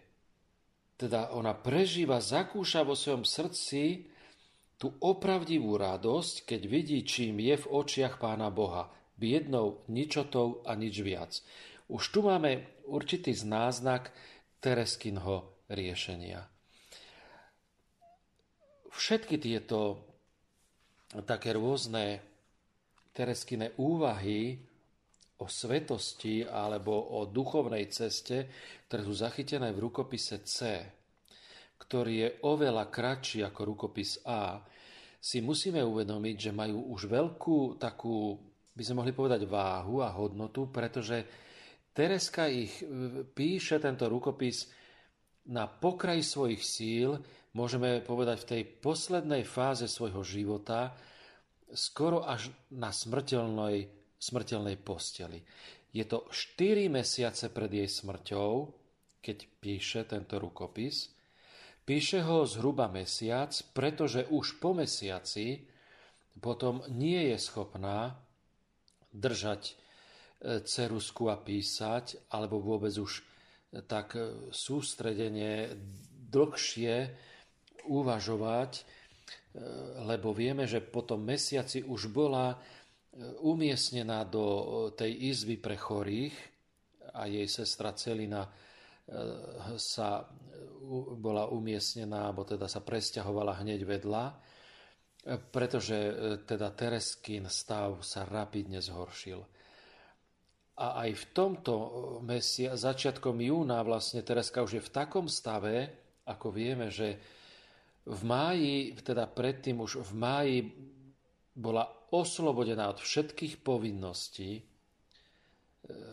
Teda 0.99 1.32
ona 1.36 1.51
prežíva, 1.55 2.24
zakúša 2.24 2.88
vo 2.88 2.95
svojom 2.95 3.28
srdci 3.28 4.07
tú 4.78 4.95
opravdivú 4.99 5.80
radosť, 5.80 6.43
keď 6.47 6.61
vidí, 6.68 6.99
čím 7.07 7.39
je 7.39 7.55
v 7.55 7.70
očiach 7.72 8.20
Pána 8.20 8.51
Boha. 8.51 8.91
Biednou, 9.16 9.86
ničotou 9.88 10.66
a 10.68 10.76
nič 10.76 10.99
viac. 10.99 11.39
Už 11.88 12.03
tu 12.11 12.20
máme 12.26 12.68
určitý 12.89 13.32
znáznak 13.32 14.11
Tereskinho 14.59 15.64
riešenia. 15.72 16.47
Všetky 18.93 19.39
tieto 19.39 20.03
také 21.26 21.53
rôzne 21.53 22.22
Tereskine 23.14 23.78
úvahy 23.78 24.57
o 25.43 25.51
svetosti 25.51 26.47
alebo 26.47 27.19
o 27.19 27.27
duchovnej 27.27 27.91
ceste, 27.91 28.47
ktoré 28.87 29.01
sú 29.03 29.13
zachytené 29.13 29.75
v 29.75 29.83
rukopise 29.83 30.39
C, 30.47 30.79
ktorý 31.75 32.13
je 32.15 32.29
oveľa 32.47 32.87
kratší 32.87 33.43
ako 33.43 33.61
rukopis 33.75 34.23
A, 34.23 34.63
si 35.23 35.39
musíme 35.39 35.79
uvedomiť, 35.79 36.35
že 36.35 36.51
majú 36.51 36.91
už 36.91 37.07
veľkú 37.07 37.79
takú, 37.79 38.35
by 38.75 38.83
sme 38.83 38.99
mohli 39.03 39.15
povedať, 39.15 39.47
váhu 39.47 40.03
a 40.03 40.11
hodnotu, 40.11 40.67
pretože 40.67 41.23
Tereska 41.93 42.49
ich 42.51 42.81
e, 42.81 43.23
píše, 43.23 43.79
tento 43.79 44.09
rukopis, 44.11 44.67
na 45.43 45.67
pokraj 45.67 46.23
svojich 46.23 46.63
síl, 46.63 47.09
môžeme 47.55 47.99
povedať 48.03 48.37
v 48.43 48.49
tej 48.49 48.61
poslednej 48.83 49.43
fáze 49.43 49.85
svojho 49.87 50.23
života, 50.23 50.95
skoro 51.71 52.23
až 52.23 52.49
na 52.73 52.89
smrteľnej, 52.89 54.03
smrteľnej 54.24 54.80
posteli. 54.80 55.43
Je 55.91 56.07
to 56.07 56.26
4 56.32 56.88
mesiace 56.88 57.51
pred 57.51 57.69
jej 57.69 57.89
smrťou, 57.91 58.51
keď 59.19 59.38
píše 59.59 60.01
tento 60.07 60.39
rukopis. 60.39 61.11
Píše 61.84 62.24
ho 62.24 62.47
zhruba 62.47 62.88
mesiac, 62.88 63.51
pretože 63.76 64.24
už 64.32 64.63
po 64.63 64.71
mesiaci 64.71 65.67
potom 66.39 66.82
nie 66.88 67.36
je 67.36 67.38
schopná 67.38 68.15
držať 69.11 69.61
e, 69.69 69.74
cerusku 70.65 71.30
a 71.30 71.38
písať, 71.38 72.32
alebo 72.32 72.63
vôbec 72.63 72.95
už 72.95 73.21
tak 73.89 74.13
sústredenie 74.53 75.74
dlhšie 76.30 76.93
uvažovať, 77.86 78.71
e, 78.80 78.84
lebo 80.09 80.34
vieme, 80.34 80.65
že 80.65 80.82
po 80.82 81.05
tom 81.05 81.21
mesiaci 81.28 81.86
už 81.86 82.09
bola 82.09 82.53
e, 82.53 82.57
umiestnená 83.41 84.26
do 84.26 84.45
e, 84.45 84.66
tej 84.97 85.11
izby 85.34 85.61
pre 85.61 85.78
chorých 85.78 86.36
a 87.14 87.30
jej 87.30 87.45
sestra 87.45 87.93
Celina 87.93 88.49
sa 89.76 90.24
bola 91.20 91.51
umiestnená, 91.51 92.32
alebo 92.32 92.47
teda 92.47 92.72
sa 92.72 92.80
presťahovala 92.80 93.59
hneď 93.59 93.84
vedľa, 93.84 94.26
pretože 95.51 95.97
teda 96.47 96.72
Tereskín 96.72 97.51
stav 97.51 97.99
sa 97.99 98.24
rapidne 98.24 98.80
zhoršil. 98.80 99.43
A 100.74 101.05
aj 101.05 101.09
v 101.14 101.26
tomto 101.38 101.74
mesia, 102.26 102.74
začiatkom 102.74 103.38
júna 103.38 103.86
vlastne 103.86 104.26
Tereska 104.26 104.66
už 104.66 104.82
je 104.82 104.84
v 104.84 104.93
takom 104.93 105.30
stave, 105.30 105.91
ako 106.26 106.49
vieme, 106.49 106.89
že 106.89 107.22
v 108.03 108.22
máji, 108.26 108.97
teda 108.99 109.30
predtým 109.30 109.80
už 109.80 110.01
v 110.01 110.11
máji 110.18 110.57
bola 111.53 111.86
oslobodená 112.14 112.93
od 112.93 113.01
všetkých 113.01 113.66
povinností 113.66 114.61
e, 114.61 114.64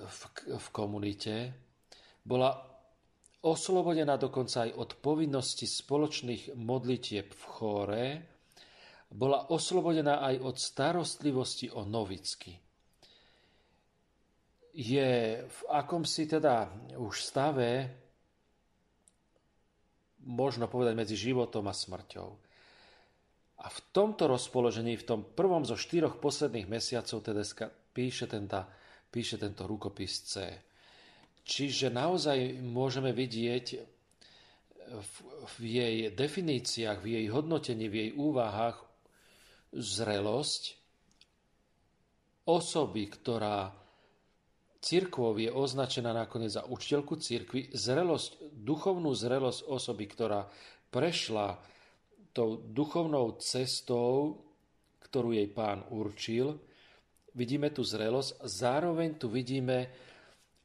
v, 0.09 0.21
v 0.57 0.67
komunite, 0.73 1.35
bola 2.25 2.57
oslobodená 3.45 4.17
dokonca 4.17 4.69
aj 4.69 4.73
od 4.77 4.91
povinnosti 5.01 5.69
spoločných 5.69 6.57
modlitieb 6.57 7.29
v 7.29 7.45
chóre, 7.45 8.05
bola 9.11 9.51
oslobodená 9.51 10.23
aj 10.25 10.37
od 10.41 10.57
starostlivosti 10.57 11.73
o 11.73 11.85
novicky. 11.85 12.55
Je 14.71 15.43
v 15.43 15.61
akomsi 15.67 16.31
teda 16.31 16.71
už 16.95 17.15
stave, 17.19 17.91
možno 20.23 20.71
povedať, 20.71 20.95
medzi 20.95 21.17
životom 21.19 21.67
a 21.67 21.75
smrťou. 21.75 22.50
A 23.61 23.69
v 23.69 23.79
tomto 23.93 24.25
rozpoložení, 24.25 24.97
v 24.97 25.05
tom 25.05 25.21
prvom 25.21 25.69
zo 25.69 25.77
štyroch 25.77 26.17
posledných 26.17 26.65
mesiacov 26.65 27.21
Tedeska 27.21 27.69
píše, 27.69 28.25
tenta, 28.25 28.65
píše 29.13 29.37
tento 29.37 29.69
rukopis 29.69 30.25
C. 30.25 30.35
Čiže 31.45 31.93
naozaj 31.93 32.57
môžeme 32.65 33.13
vidieť 33.13 33.67
v, 34.91 35.15
v 35.45 35.55
jej 35.61 35.97
definíciách, 36.17 36.99
v 37.05 37.09
jej 37.21 37.27
hodnotení, 37.29 37.87
v 37.87 37.97
jej 38.07 38.11
úvahách 38.17 38.81
zrelosť 39.77 40.81
osoby, 42.49 43.07
ktorá 43.07 43.71
církvou 44.81 45.37
je 45.37 45.53
označená 45.53 46.17
nakoniec 46.17 46.57
za 46.57 46.65
učiteľku 46.65 47.21
církvy, 47.21 47.71
zrelosť, 47.77 48.41
duchovnú 48.57 49.13
zrelosť 49.13 49.69
osoby, 49.69 50.05
ktorá 50.09 50.49
prešla 50.91 51.61
tou 52.31 52.61
duchovnou 52.63 53.39
cestou, 53.43 54.39
ktorú 55.03 55.35
jej 55.35 55.51
pán 55.51 55.87
určil, 55.91 56.59
vidíme 57.35 57.75
tu 57.75 57.83
zrelosť, 57.83 58.43
zároveň 58.47 59.19
tu 59.19 59.27
vidíme 59.31 59.91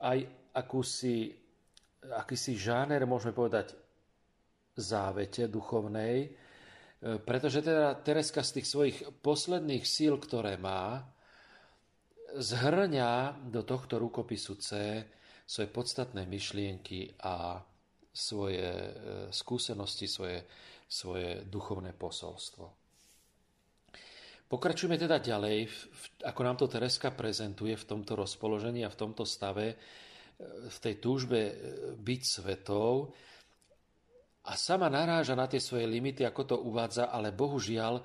aj 0.02 0.26
akúsi, 0.54 1.34
akýsi 2.06 2.54
žáner, 2.58 3.06
môžeme 3.10 3.34
povedať, 3.34 3.74
závete 4.76 5.48
duchovnej, 5.48 6.46
E, 7.06 7.20
pretože 7.22 7.62
teda 7.62 7.94
Tereska 8.02 8.42
z 8.42 8.52
tých 8.60 8.68
svojich 8.68 8.98
posledných 9.22 9.86
síl, 9.86 10.18
ktoré 10.18 10.58
má, 10.58 11.06
zhrňa 12.36 13.46
do 13.48 13.64
tohto 13.64 14.02
rukopisu 14.02 14.60
C 14.60 14.70
svoje 15.46 15.70
podstatné 15.72 16.26
myšlienky 16.26 17.16
a 17.22 17.62
svoje 18.10 18.66
e, 18.66 18.92
skúsenosti, 19.30 20.10
svoje, 20.10 20.44
svoje 20.86 21.44
duchovné 21.46 21.92
posolstvo. 21.98 22.66
Pokračujeme 24.46 24.96
teda 25.02 25.18
ďalej, 25.18 25.66
ako 26.22 26.42
nám 26.46 26.58
to 26.62 26.70
Tereska 26.70 27.10
prezentuje 27.12 27.74
v 27.74 27.88
tomto 27.90 28.14
rozpoložení 28.14 28.86
a 28.86 28.94
v 28.94 29.00
tomto 29.00 29.26
stave, 29.26 29.74
e, 29.74 29.76
v 30.70 30.78
tej 30.78 31.02
túžbe 31.02 31.42
byť 31.98 32.22
svetou, 32.22 33.10
a 34.46 34.54
sama 34.54 34.94
naráža 34.94 35.34
na 35.34 35.50
tie 35.50 35.58
svoje 35.58 35.90
limity, 35.90 36.22
ako 36.22 36.42
to 36.46 36.56
uvádza, 36.62 37.10
ale 37.10 37.34
bohužiaľ, 37.34 37.98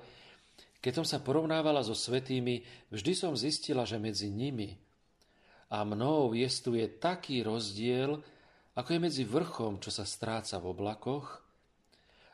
keď 0.81 0.93
som 1.01 1.05
sa 1.05 1.21
porovnávala 1.21 1.85
so 1.85 1.93
svetými, 1.93 2.65
vždy 2.89 3.13
som 3.13 3.37
zistila, 3.37 3.85
že 3.85 4.01
medzi 4.01 4.33
nimi 4.33 4.73
a 5.69 5.85
mnou 5.85 6.33
jestuje 6.33 6.97
taký 6.97 7.45
rozdiel, 7.45 8.17
ako 8.73 8.89
je 8.89 8.99
medzi 8.99 9.23
vrchom, 9.23 9.77
čo 9.77 9.93
sa 9.93 10.01
stráca 10.01 10.57
v 10.57 10.73
oblakoch, 10.73 11.40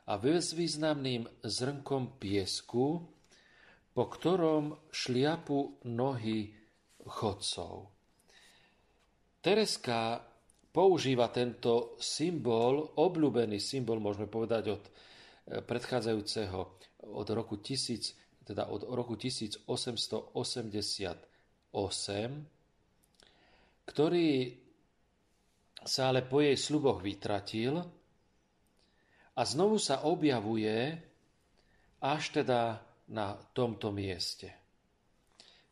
a 0.07 0.13
bezvýznamným 0.15 1.27
zrnkom 1.43 2.15
piesku, 2.15 3.03
po 3.91 4.03
ktorom 4.07 4.87
šliapu 4.87 5.83
nohy 5.91 6.47
chodcov. 7.03 7.91
Tereska 9.43 10.23
používa 10.71 11.27
tento 11.33 11.99
symbol, 11.99 12.95
obľúbený 12.95 13.59
symbol, 13.59 13.99
môžeme 13.99 14.31
povedať 14.31 14.63
od 14.71 14.83
e, 14.87 14.91
predchádzajúceho, 15.63 16.59
od 17.11 17.27
roku, 17.35 17.59
1000, 17.59 18.47
teda 18.47 18.71
od 18.71 18.87
roku 18.87 19.19
1888, 19.19 19.67
ktorý 23.87 24.29
sa 25.87 26.11
ale 26.11 26.27
po 26.27 26.43
jej 26.43 26.59
sluboch 26.59 26.99
vytratil 26.99 27.96
a 29.37 29.41
znovu 29.45 29.77
sa 29.77 30.09
objavuje 30.09 30.97
až 32.01 32.23
teda 32.41 32.81
na 33.13 33.37
tomto 33.53 33.93
mieste, 33.93 34.49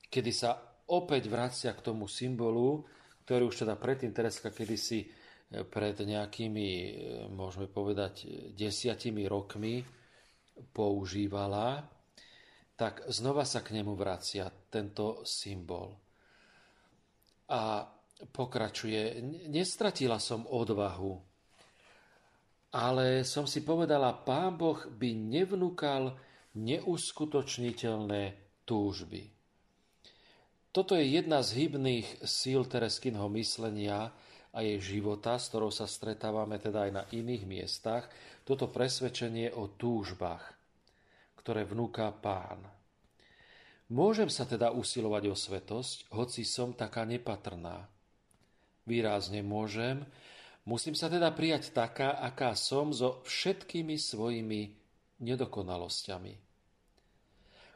kedy 0.08 0.32
sa 0.32 0.56
opäť 0.86 1.28
vracia 1.28 1.74
k 1.74 1.82
tomu 1.82 2.06
symbolu, 2.06 2.86
ktorý 3.26 3.50
už 3.50 3.66
teda 3.66 3.74
predtým 3.76 4.14
Tereska 4.14 4.54
kedysi 4.54 5.02
e, 5.02 5.08
pred 5.66 5.98
nejakými, 5.98 6.70
e, 6.70 6.92
môžeme 7.34 7.66
povedať, 7.66 8.30
desiatimi 8.54 9.26
rokmi 9.26 9.82
používala, 10.72 11.84
tak 12.78 13.02
znova 13.10 13.44
sa 13.44 13.66
k 13.66 13.82
nemu 13.82 13.98
vracia 13.98 14.46
tento 14.70 15.26
symbol. 15.26 15.90
A 17.50 17.84
pokračuje, 18.30 19.20
nestratila 19.50 20.22
som 20.22 20.46
odvahu, 20.46 21.35
ale 22.76 23.24
som 23.24 23.48
si 23.48 23.64
povedala, 23.64 24.12
pán 24.12 24.60
Boh 24.60 24.76
by 24.76 25.16
nevnúkal 25.16 26.12
neuskutočniteľné 26.60 28.24
túžby. 28.68 29.32
Toto 30.76 31.00
je 31.00 31.08
jedna 31.08 31.40
z 31.40 31.64
hybných 31.64 32.28
síl 32.28 32.68
Tereskinho 32.68 33.32
myslenia 33.32 34.12
a 34.52 34.60
jej 34.60 35.00
života, 35.00 35.40
s 35.40 35.48
ktorou 35.48 35.72
sa 35.72 35.88
stretávame 35.88 36.60
teda 36.60 36.84
aj 36.84 36.92
na 36.92 37.04
iných 37.16 37.44
miestach, 37.48 38.12
toto 38.44 38.68
presvedčenie 38.68 39.56
o 39.56 39.72
túžbách, 39.72 40.44
ktoré 41.40 41.64
vnúka 41.64 42.12
pán. 42.12 42.60
Môžem 43.88 44.28
sa 44.28 44.44
teda 44.44 44.76
usilovať 44.76 45.24
o 45.32 45.36
svetosť, 45.36 46.12
hoci 46.12 46.44
som 46.44 46.76
taká 46.76 47.08
nepatrná. 47.08 47.88
Výrazne 48.84 49.40
môžem, 49.48 50.04
musím 50.66 50.98
sa 50.98 51.08
teda 51.08 51.30
prijať 51.32 51.72
taká, 51.72 52.18
aká 52.18 52.58
som 52.58 52.90
so 52.92 53.22
všetkými 53.24 53.96
svojimi 53.96 54.74
nedokonalosťami. 55.22 56.34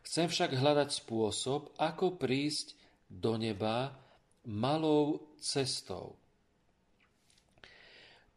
Chcem 0.03 0.27
však 0.27 0.57
hľadať 0.57 0.89
spôsob, 1.05 1.77
ako 1.77 2.17
prísť 2.17 2.73
do 3.09 3.37
neba 3.37 3.93
malou 4.49 5.21
cestou. 5.37 6.17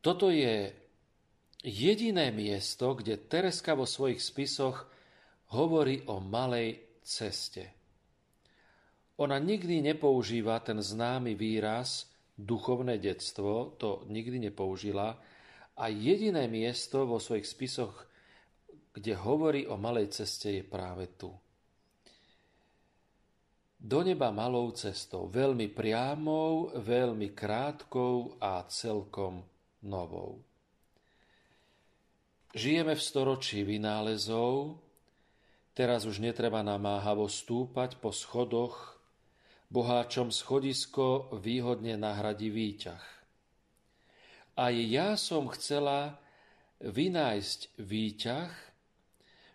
Toto 0.03 0.29
je 0.29 0.75
jediné 1.63 2.35
miesto, 2.35 2.93
kde 2.99 3.17
Tereska 3.17 3.79
vo 3.79 3.87
svojich 3.87 4.19
spisoch 4.19 4.85
hovorí 5.55 6.03
o 6.11 6.19
malej 6.19 6.83
ceste. 7.07 7.71
Ona 9.23 9.39
nikdy 9.39 9.79
nepoužíva 9.81 10.59
ten 10.61 10.83
známy 10.83 11.39
výraz 11.39 12.12
duchovné 12.43 12.99
detstvo, 12.99 13.79
to 13.79 14.03
nikdy 14.11 14.51
nepoužila 14.51 15.15
a 15.79 15.85
jediné 15.89 16.51
miesto 16.51 17.07
vo 17.07 17.23
svojich 17.23 17.47
spisoch, 17.47 17.95
kde 18.93 19.15
hovorí 19.17 19.65
o 19.71 19.79
malej 19.79 20.11
ceste, 20.11 20.61
je 20.61 20.65
práve 20.67 21.07
tu 21.15 21.33
do 23.83 23.99
neba 24.07 24.31
malou 24.31 24.71
cestou, 24.71 25.27
veľmi 25.27 25.67
priamou, 25.75 26.71
veľmi 26.71 27.35
krátkou 27.35 28.39
a 28.39 28.63
celkom 28.71 29.43
novou. 29.83 30.39
Žijeme 32.55 32.95
v 32.95 33.03
storočí 33.03 33.67
vynálezov, 33.67 34.79
teraz 35.75 36.07
už 36.07 36.23
netreba 36.23 36.63
namáhavo 36.63 37.27
stúpať 37.27 37.99
po 37.99 38.15
schodoch, 38.15 38.92
boháčom 39.73 40.29
schodisko 40.29 41.33
výhodne 41.41 41.97
nahradí 41.97 42.53
výťah. 42.53 43.05
Aj 44.61 44.75
ja 44.77 45.17
som 45.17 45.49
chcela 45.49 46.21
vynájsť 46.85 47.81
výťah, 47.81 48.53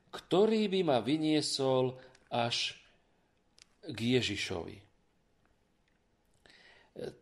ktorý 0.09 0.73
by 0.73 0.81
ma 0.81 0.97
vyniesol 1.05 1.93
až 2.33 2.73
k 3.85 4.17
Ježišovi. 4.17 4.77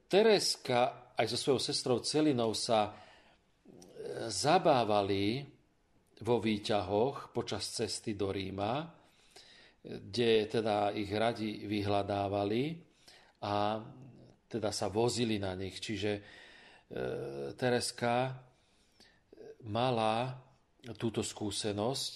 Tereska 0.07 1.11
aj 1.19 1.25
so 1.35 1.37
svojou 1.37 1.59
sestrou 1.59 1.97
Celinou 1.99 2.55
sa 2.55 2.87
e, 2.87 2.91
zabávali 4.31 5.43
vo 6.23 6.39
výťahoch 6.39 7.35
počas 7.35 7.67
cesty 7.75 8.15
do 8.15 8.31
Ríma, 8.31 8.87
kde 9.85 10.49
teda 10.49 10.89
ich 10.97 11.13
radi 11.13 11.61
vyhľadávali 11.69 12.81
a 13.45 13.77
teda 14.49 14.73
sa 14.73 14.89
vozili 14.89 15.37
na 15.37 15.53
nich. 15.53 15.77
Čiže 15.77 16.11
e, 16.17 16.21
Tereska 17.53 18.33
mala 19.69 20.33
túto 20.97 21.21
skúsenosť, 21.21 22.13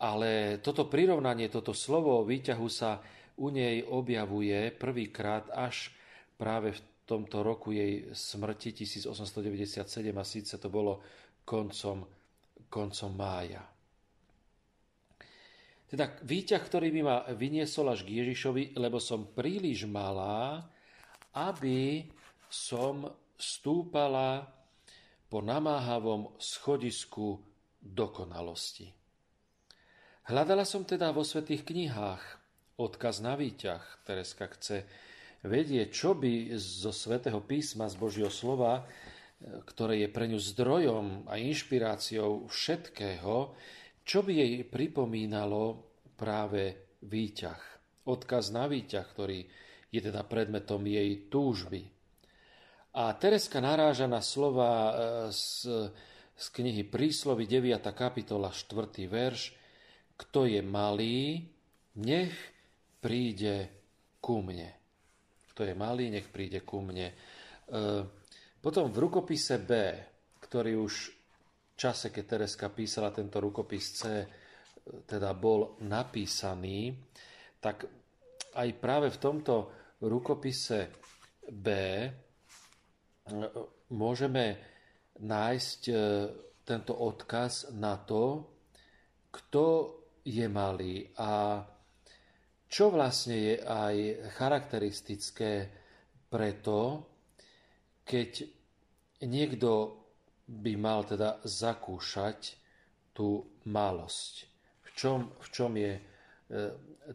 ale 0.00 0.60
toto 0.60 0.88
prirovnanie, 0.88 1.48
toto 1.48 1.72
slovo 1.72 2.20
o 2.20 2.26
výťahu 2.28 2.68
sa 2.68 3.00
u 3.36 3.52
nej 3.52 3.84
objavuje 3.84 4.72
prvýkrát 4.72 5.48
až 5.52 5.92
práve 6.36 6.76
v 6.76 6.80
tomto 7.04 7.40
roku 7.44 7.72
jej 7.72 8.12
smrti 8.12 8.72
1897 8.72 9.84
a 10.12 10.24
síce 10.24 10.54
to 10.56 10.68
bolo 10.68 11.00
koncom, 11.44 12.04
koncom 12.68 13.10
mája. 13.12 13.75
Teda 15.86 16.10
výťah, 16.22 16.62
ktorý 16.62 16.90
by 16.90 17.00
ma 17.06 17.16
vyniesol 17.30 17.94
až 17.94 18.02
k 18.02 18.18
Ježišovi, 18.22 18.74
lebo 18.74 18.98
som 18.98 19.30
príliš 19.30 19.86
malá, 19.86 20.66
aby 21.30 22.10
som 22.50 23.06
stúpala 23.38 24.50
po 25.30 25.42
namáhavom 25.42 26.34
schodisku 26.42 27.38
dokonalosti. 27.78 28.90
Hľadala 30.26 30.66
som 30.66 30.82
teda 30.82 31.14
vo 31.14 31.22
svetých 31.22 31.62
knihách 31.62 32.22
odkaz 32.82 33.22
na 33.22 33.38
výťah. 33.38 33.82
Tereska 34.02 34.50
chce 34.50 34.82
vedieť, 35.46 35.88
čo 35.94 36.18
by 36.18 36.50
zo 36.58 36.90
svätého 36.90 37.38
písma, 37.38 37.86
z 37.86 37.94
Božieho 37.94 38.32
slova, 38.32 38.82
ktoré 39.70 40.02
je 40.02 40.08
pre 40.10 40.26
ňu 40.26 40.40
zdrojom 40.40 41.30
a 41.30 41.38
inšpiráciou 41.38 42.50
všetkého, 42.50 43.54
čo 44.06 44.22
by 44.22 44.32
jej 44.38 44.62
pripomínalo 44.62 45.82
práve 46.14 46.94
výťah. 47.02 47.62
Odkaz 48.06 48.54
na 48.54 48.70
výťah, 48.70 49.06
ktorý 49.10 49.42
je 49.90 50.00
teda 50.00 50.22
predmetom 50.22 50.78
jej 50.86 51.26
túžby. 51.26 51.82
A 52.96 53.12
Tereska 53.18 53.58
naráža 53.58 54.06
na 54.06 54.22
slova 54.22 54.72
e, 54.72 54.92
z, 55.34 55.68
z 56.32 56.46
knihy 56.54 56.86
Príslovy 56.86 57.44
9. 57.44 57.82
kapitola 57.92 58.54
4. 58.54 59.04
verš 59.10 59.52
Kto 60.16 60.48
je 60.48 60.64
malý, 60.64 61.44
nech 62.00 62.32
príde 63.02 63.68
ku 64.22 64.40
mne. 64.40 64.70
Kto 65.52 65.68
je 65.68 65.74
malý, 65.76 66.08
nech 66.08 66.30
príde 66.32 66.64
ku 66.64 66.80
mne. 66.80 67.12
E, 67.12 67.14
potom 68.62 68.88
v 68.88 68.96
rukopise 68.96 69.60
B, 69.60 69.92
ktorý 70.40 70.80
už 70.80 71.15
čase, 71.76 72.08
keď 72.08 72.24
Tereska 72.24 72.72
písala 72.72 73.12
tento 73.12 73.36
rukopis 73.38 73.86
C, 73.92 74.02
teda 75.04 75.36
bol 75.36 75.76
napísaný, 75.84 76.96
tak 77.60 77.84
aj 78.56 78.68
práve 78.80 79.12
v 79.12 79.20
tomto 79.20 79.54
rukopise 80.00 80.88
B 81.44 81.66
e, 81.68 82.08
môžeme 83.92 84.44
nájsť 85.20 85.80
e, 85.88 85.94
tento 86.66 86.94
odkaz 86.96 87.76
na 87.76 88.00
to, 88.00 88.42
kto 89.30 89.66
je 90.26 90.46
malý 90.48 91.06
a 91.20 91.62
čo 92.66 92.90
vlastne 92.90 93.36
je 93.38 93.54
aj 93.62 93.94
charakteristické 94.34 95.70
preto, 96.26 97.06
keď 98.02 98.42
niekto 99.22 99.70
by 100.46 100.72
mal 100.78 101.02
teda 101.02 101.42
zakúšať 101.42 102.54
tú 103.10 103.42
malosť 103.66 104.56
čom, 104.96 105.28
v 105.36 105.46
čom 105.52 105.72
je 105.76 105.92
e, 105.92 106.02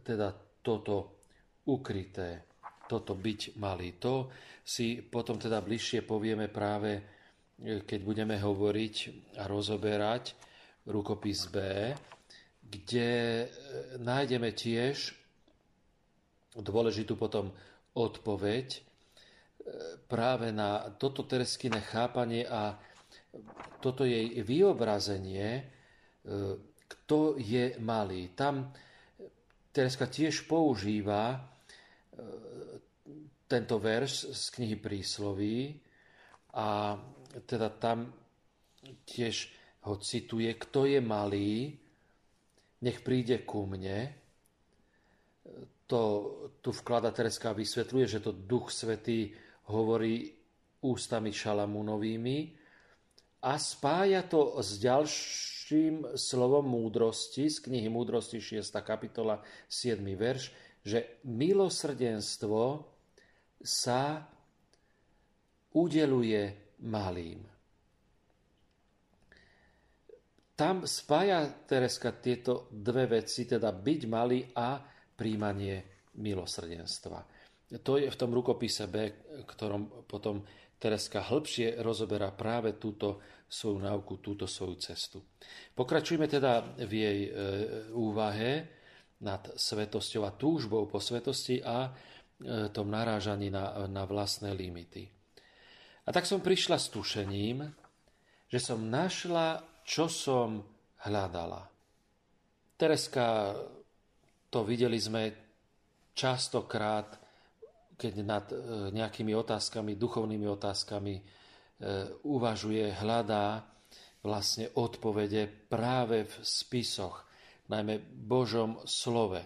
teda 0.06 0.30
toto 0.62 1.26
ukryté, 1.66 2.46
toto 2.86 3.18
byť 3.18 3.58
malý. 3.58 3.98
To 3.98 4.30
si 4.62 5.02
potom 5.02 5.42
teda 5.42 5.66
bližšie 5.66 6.06
povieme 6.06 6.46
práve, 6.54 7.02
e, 7.58 7.82
keď 7.82 8.00
budeme 8.06 8.38
hovoriť 8.38 8.96
a 9.42 9.50
rozoberať 9.50 10.38
rukopis 10.86 11.50
B, 11.50 11.58
kde 12.62 13.10
e, 13.10 13.46
nájdeme 13.98 14.54
tiež 14.54 15.18
dôležitú 16.54 17.18
potom 17.18 17.50
odpoveď 17.98 18.68
e, 18.78 18.80
práve 20.06 20.54
na 20.54 20.94
toto 21.02 21.26
tereskine 21.26 21.82
chápanie 21.82 22.46
a 22.46 22.78
toto 23.80 24.04
jej 24.04 24.44
vyobrazenie 24.44 25.68
kto 26.92 27.40
je 27.40 27.80
malý. 27.80 28.36
Tam 28.36 28.72
Tereska 29.72 30.12
tiež 30.12 30.44
používa 30.52 31.32
e, 31.32 31.40
tento 33.48 33.80
verš 33.80 34.36
z 34.36 34.44
knihy 34.60 34.76
Prísloví 34.76 35.80
a 36.60 37.00
teda 37.48 37.72
tam 37.80 38.12
tiež 39.08 39.36
ho 39.88 39.96
cituje, 39.98 40.52
kto 40.60 40.86
je 40.86 41.00
malý, 41.00 41.72
nech 42.84 43.00
príde 43.00 43.48
ku 43.48 43.64
mne. 43.64 44.12
To 45.88 46.02
tu 46.60 46.70
vklada 46.76 47.16
Tereska 47.16 47.56
a 47.56 47.58
vysvetľuje, 47.58 48.06
že 48.08 48.20
to 48.20 48.36
Duch 48.36 48.72
Svetý 48.72 49.32
hovorí 49.72 50.28
ústami 50.84 51.32
Šalamúnovými 51.32 52.61
a 53.42 53.58
spája 53.58 54.22
to 54.30 54.62
s 54.62 54.78
ďalším 54.78 56.14
slovom 56.14 56.62
múdrosti 56.70 57.50
z 57.50 57.58
knihy 57.66 57.90
Múdrosti 57.90 58.38
6. 58.38 58.70
kapitola 58.86 59.42
7. 59.66 59.98
verš, 60.14 60.54
že 60.86 61.22
milosrdenstvo 61.26 62.86
sa 63.62 64.30
udeluje 65.74 66.54
malým. 66.86 67.42
Tam 70.54 70.86
spája 70.86 71.50
Tereska 71.66 72.14
tieto 72.22 72.70
dve 72.70 73.10
veci, 73.10 73.50
teda 73.50 73.74
byť 73.74 74.02
malý 74.06 74.46
a 74.54 74.78
príjmanie 75.18 76.06
milosrdenstva. 76.22 77.20
To 77.82 77.98
je 77.98 78.06
v 78.06 78.20
tom 78.20 78.30
rukopise 78.36 78.86
B, 78.86 79.26
ktorom 79.50 80.06
potom 80.06 80.46
Tereska 80.82 81.22
hĺbšie 81.22 81.78
rozoberá 81.86 82.34
práve 82.34 82.74
túto 82.82 83.22
svoju 83.46 83.86
náuku, 83.86 84.18
túto 84.18 84.50
svoju 84.50 84.82
cestu. 84.82 85.22
Pokračujeme 85.78 86.26
teda 86.26 86.74
v 86.82 86.92
jej 86.98 87.20
e, 87.28 87.32
úvahe 87.94 88.66
nad 89.22 89.46
svetosťou 89.54 90.26
a 90.26 90.34
túžbou 90.34 90.90
po 90.90 90.98
svetosti 90.98 91.62
a 91.62 91.86
e, 91.86 91.90
tom 92.74 92.90
narážaní 92.90 93.54
na, 93.54 93.86
na 93.86 94.10
vlastné 94.10 94.58
limity. 94.58 95.06
A 96.02 96.10
tak 96.10 96.26
som 96.26 96.42
prišla 96.42 96.82
s 96.82 96.90
tušením, 96.90 97.62
že 98.50 98.58
som 98.58 98.82
našla, 98.82 99.62
čo 99.86 100.10
som 100.10 100.66
hľadala. 101.06 101.62
Tereska, 102.74 103.54
to 104.50 104.66
videli 104.66 104.98
sme 104.98 105.30
častokrát 106.18 107.21
keď 108.02 108.14
nad 108.26 108.50
e, 108.50 108.58
nejakými 108.98 109.38
otázkami, 109.38 109.94
duchovnými 109.94 110.50
otázkami 110.50 111.14
e, 111.14 111.24
uvažuje, 112.26 112.90
hľadá 112.98 113.62
vlastne 114.26 114.74
odpovede 114.74 115.70
práve 115.70 116.26
v 116.26 116.34
spisoch, 116.42 117.30
najmä 117.70 118.02
Božom 118.02 118.82
slove. 118.90 119.46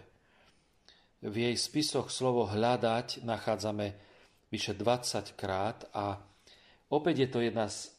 V 1.19 1.35
jej 1.35 1.55
spisoch 1.59 2.07
slovo 2.07 2.47
hľadať 2.47 3.27
nachádzame 3.27 3.99
vyše 4.47 4.71
20 4.71 5.35
krát 5.35 5.83
a 5.91 6.15
opäť 6.87 7.27
je 7.27 7.29
to 7.31 7.39
jedna 7.43 7.67
z, 7.67 7.91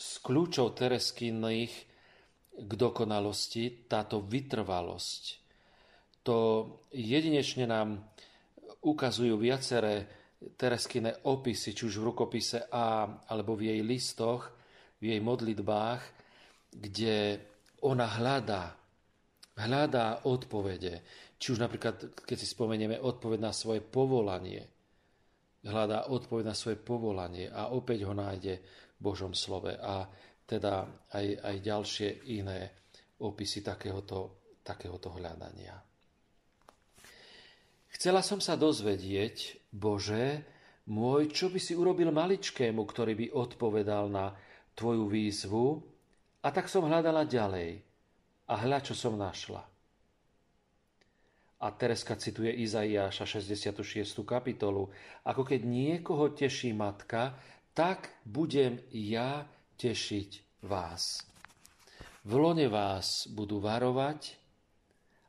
z 0.00 0.10
kľúčov 0.24 0.72
Tereskynných 0.80 1.74
k 2.60 2.70
dokonalosti, 2.72 3.88
táto 3.88 4.24
vytrvalosť. 4.24 5.22
To 6.24 6.36
jedinečne 6.92 7.64
nám 7.64 8.04
ukazujú 8.84 9.36
viaceré 9.36 10.08
Tereskine 10.40 11.20
opisy, 11.28 11.76
či 11.76 11.84
už 11.84 12.00
v 12.00 12.06
rukopise 12.12 12.64
A, 12.72 13.04
alebo 13.28 13.52
v 13.52 13.76
jej 13.76 13.80
listoch, 13.84 14.48
v 14.96 15.12
jej 15.12 15.20
modlitbách, 15.20 16.00
kde 16.72 17.44
ona 17.84 18.08
hľadá, 18.08 18.72
hľadá 19.60 20.24
odpovede. 20.24 21.04
Či 21.36 21.56
už 21.56 21.58
napríklad, 21.60 22.24
keď 22.24 22.36
si 22.40 22.48
spomenieme 22.48 22.96
odpoveď 22.96 23.40
na 23.40 23.52
svoje 23.52 23.84
povolanie, 23.84 24.64
hľadá 25.64 26.08
odpoveď 26.08 26.44
na 26.48 26.56
svoje 26.56 26.80
povolanie 26.80 27.52
a 27.52 27.76
opäť 27.76 28.08
ho 28.08 28.16
nájde 28.16 28.64
v 28.96 29.00
Božom 29.00 29.36
slove. 29.36 29.76
A 29.76 30.08
teda 30.48 30.88
aj, 31.12 31.26
aj 31.36 31.56
ďalšie 31.60 32.08
iné 32.32 32.72
opisy 33.20 33.60
takéhoto, 33.60 34.48
takéhoto 34.64 35.12
hľadania. 35.12 35.89
Chcela 37.90 38.22
som 38.22 38.38
sa 38.38 38.54
dozvedieť, 38.54 39.66
Bože, 39.74 40.46
môj, 40.90 41.30
čo 41.34 41.50
by 41.50 41.58
si 41.58 41.74
urobil 41.74 42.10
maličkému, 42.14 42.82
ktorý 42.86 43.12
by 43.14 43.26
odpovedal 43.34 44.10
na 44.10 44.34
tvoju 44.74 45.10
výzvu, 45.10 45.66
a 46.40 46.48
tak 46.48 46.72
som 46.72 46.88
hľadala 46.88 47.28
ďalej. 47.28 47.84
A 48.50 48.54
hľa, 48.66 48.80
čo 48.80 48.96
som 48.96 49.14
našla. 49.14 49.62
A 51.60 51.66
Tereska 51.76 52.16
cituje 52.16 52.48
Izaiáša 52.64 53.28
66. 53.28 54.24
kapitolu. 54.24 54.88
Ako 55.28 55.44
keď 55.44 55.60
niekoho 55.68 56.32
teší 56.32 56.72
matka, 56.72 57.36
tak 57.76 58.08
budem 58.24 58.80
ja 58.88 59.44
tešiť 59.76 60.64
vás. 60.64 61.28
V 62.24 62.32
lone 62.32 62.64
vás 62.72 63.28
budú 63.28 63.60
varovať 63.60 64.40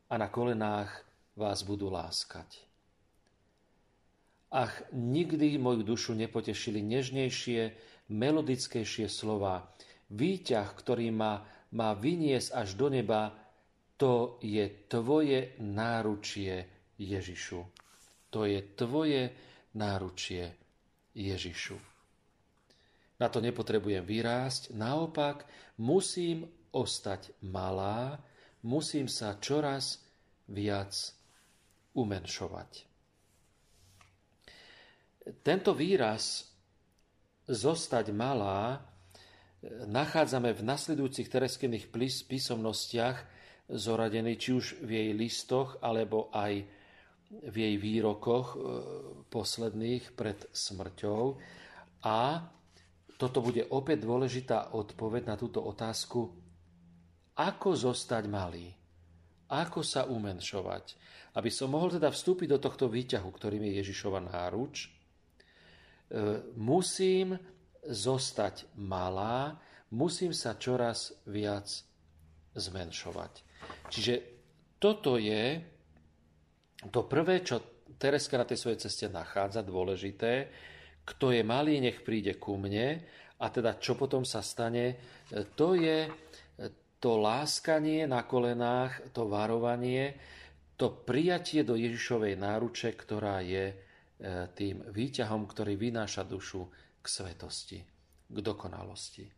a 0.08 0.16
na 0.16 0.32
kolenách 0.32 1.11
vás 1.42 1.66
budú 1.66 1.90
láskať. 1.90 2.70
ach 4.52 4.84
nikdy 4.92 5.56
moju 5.56 5.82
dušu 5.88 6.12
nepotešili 6.14 6.84
nežnejšie, 6.84 7.72
melodickejšie 8.12 9.08
slova. 9.08 9.72
Výťah, 10.12 10.68
ktorý 10.76 11.08
ma 11.16 11.48
má 11.72 11.96
vyniesť 11.96 12.52
až 12.52 12.76
do 12.76 12.92
neba, 12.92 13.32
to 13.96 14.44
je 14.44 14.68
tvoje 14.92 15.56
náručie, 15.64 16.68
Ježišu. 17.00 17.64
To 18.28 18.44
je 18.44 18.60
tvoje 18.76 19.32
náručie, 19.80 20.52
Ježišu. 21.16 21.78
Na 23.22 23.30
to 23.30 23.40
nepotrebujem 23.40 24.04
vyrásť, 24.04 24.74
naopak 24.76 25.46
musím 25.80 26.50
ostať 26.74 27.32
malá, 27.46 28.20
musím 28.66 29.06
sa 29.06 29.38
čoraz 29.38 30.02
viac 30.50 30.92
umenšovať. 31.96 32.72
Tento 35.46 35.72
výraz 35.78 36.50
zostať 37.46 38.10
malá 38.10 38.82
nachádzame 39.86 40.58
v 40.58 40.66
nasledujúcich 40.66 41.30
tereskených 41.30 41.94
písomnostiach 42.26 43.18
zoradený 43.72 44.36
či 44.36 44.50
už 44.52 44.66
v 44.84 44.90
jej 44.90 45.10
listoch, 45.16 45.80
alebo 45.80 46.28
aj 46.34 46.66
v 47.32 47.56
jej 47.56 47.76
výrokoch 47.80 48.48
e, 48.52 48.58
posledných 49.32 50.12
pred 50.12 50.52
smrťou. 50.52 51.24
A 52.04 52.44
toto 53.16 53.40
bude 53.40 53.64
opäť 53.72 54.04
dôležitá 54.04 54.76
odpoveď 54.76 55.32
na 55.32 55.36
túto 55.40 55.64
otázku, 55.64 56.28
ako 57.38 57.70
zostať 57.72 58.24
malý, 58.28 58.68
ako 59.48 59.80
sa 59.86 60.10
umenšovať. 60.10 60.98
Aby 61.32 61.48
som 61.48 61.72
mohol 61.72 61.96
teda 61.96 62.12
vstúpiť 62.12 62.48
do 62.52 62.60
tohto 62.60 62.92
výťahu, 62.92 63.30
ktorým 63.32 63.64
je 63.72 63.78
Ježišova 63.80 64.20
náruč, 64.20 64.76
e, 64.84 64.90
musím 66.60 67.40
zostať 67.88 68.78
malá, 68.78 69.56
musím 69.96 70.36
sa 70.36 70.60
čoraz 70.60 71.16
viac 71.28 71.68
zmenšovať. 72.56 73.34
Čiže 73.88 74.14
toto 74.76 75.16
je 75.16 75.62
to 76.90 77.06
prvé, 77.06 77.46
čo 77.46 77.62
Tereska 78.02 78.42
na 78.42 78.50
tej 78.50 78.58
svojej 78.58 78.82
ceste 78.82 79.06
nachádza, 79.14 79.62
dôležité. 79.62 80.50
Kto 81.06 81.30
je 81.30 81.46
malý, 81.46 81.78
nech 81.78 82.02
príde 82.02 82.42
ku 82.42 82.58
mne. 82.58 83.06
A 83.42 83.46
teda 83.50 83.78
čo 83.78 83.94
potom 83.94 84.26
sa 84.26 84.42
stane, 84.42 84.98
to 85.54 85.78
je 85.78 86.10
to 87.02 87.18
láskanie 87.18 88.06
na 88.06 88.26
kolenách, 88.26 89.14
to 89.14 89.26
varovanie, 89.26 90.14
to 90.82 91.06
prijatie 91.06 91.62
do 91.62 91.78
Ježišovej 91.78 92.42
náruče, 92.42 92.98
ktorá 92.98 93.46
je 93.46 93.70
e, 93.70 93.76
tým 94.58 94.82
výťahom, 94.90 95.46
ktorý 95.46 95.78
vynáša 95.78 96.26
dušu 96.26 96.66
k 96.98 97.06
svetosti, 97.06 97.80
k 98.26 98.38
dokonalosti. 98.42 99.30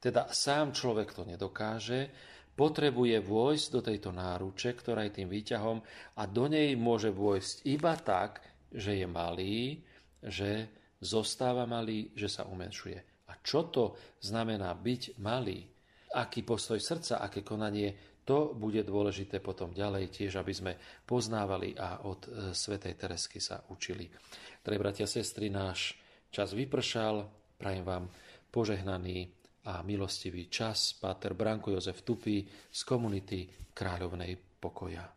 Teda 0.00 0.32
sám 0.32 0.72
človek 0.72 1.12
to 1.12 1.28
nedokáže, 1.28 2.08
potrebuje 2.56 3.20
vojsť 3.20 3.66
do 3.68 3.80
tejto 3.84 4.10
náruče, 4.16 4.72
ktorá 4.72 5.04
je 5.04 5.20
tým 5.20 5.28
výťahom 5.28 5.84
a 6.16 6.22
do 6.24 6.48
nej 6.48 6.72
môže 6.80 7.12
vojsť 7.12 7.68
iba 7.68 7.92
tak, 8.00 8.40
že 8.72 8.96
je 8.96 9.04
malý, 9.04 9.84
že 10.24 10.72
zostáva 11.04 11.68
malý, 11.68 12.08
že 12.16 12.32
sa 12.32 12.48
umenšuje. 12.48 13.28
A 13.28 13.36
čo 13.44 13.68
to 13.68 14.00
znamená 14.24 14.72
byť 14.72 15.20
malý? 15.20 15.60
Aký 16.16 16.40
postoj 16.40 16.80
srdca, 16.80 17.20
aké 17.20 17.44
konanie, 17.44 18.15
to 18.26 18.52
bude 18.58 18.82
dôležité 18.82 19.38
potom 19.38 19.70
ďalej 19.70 20.10
tiež, 20.10 20.42
aby 20.42 20.50
sme 20.50 20.72
poznávali 21.06 21.78
a 21.78 22.02
od 22.02 22.26
e, 22.26 22.50
svätej 22.50 22.98
Teresky 22.98 23.38
sa 23.38 23.62
učili. 23.70 24.10
Drahí 24.66 24.82
bratia 24.82 25.06
a 25.06 25.12
sestry, 25.14 25.46
náš 25.46 25.94
Čas 26.36 26.52
vypršal, 26.52 27.24
prajem 27.56 27.80
vám 27.80 28.04
požehnaný 28.52 29.24
a 29.72 29.80
milostivý 29.80 30.52
čas. 30.52 30.92
Páter 30.92 31.32
Branko 31.32 31.72
Jozef 31.72 32.04
Tupy 32.04 32.44
z 32.68 32.80
komunity 32.84 33.48
Kráľovnej 33.72 34.36
pokoja. 34.60 35.15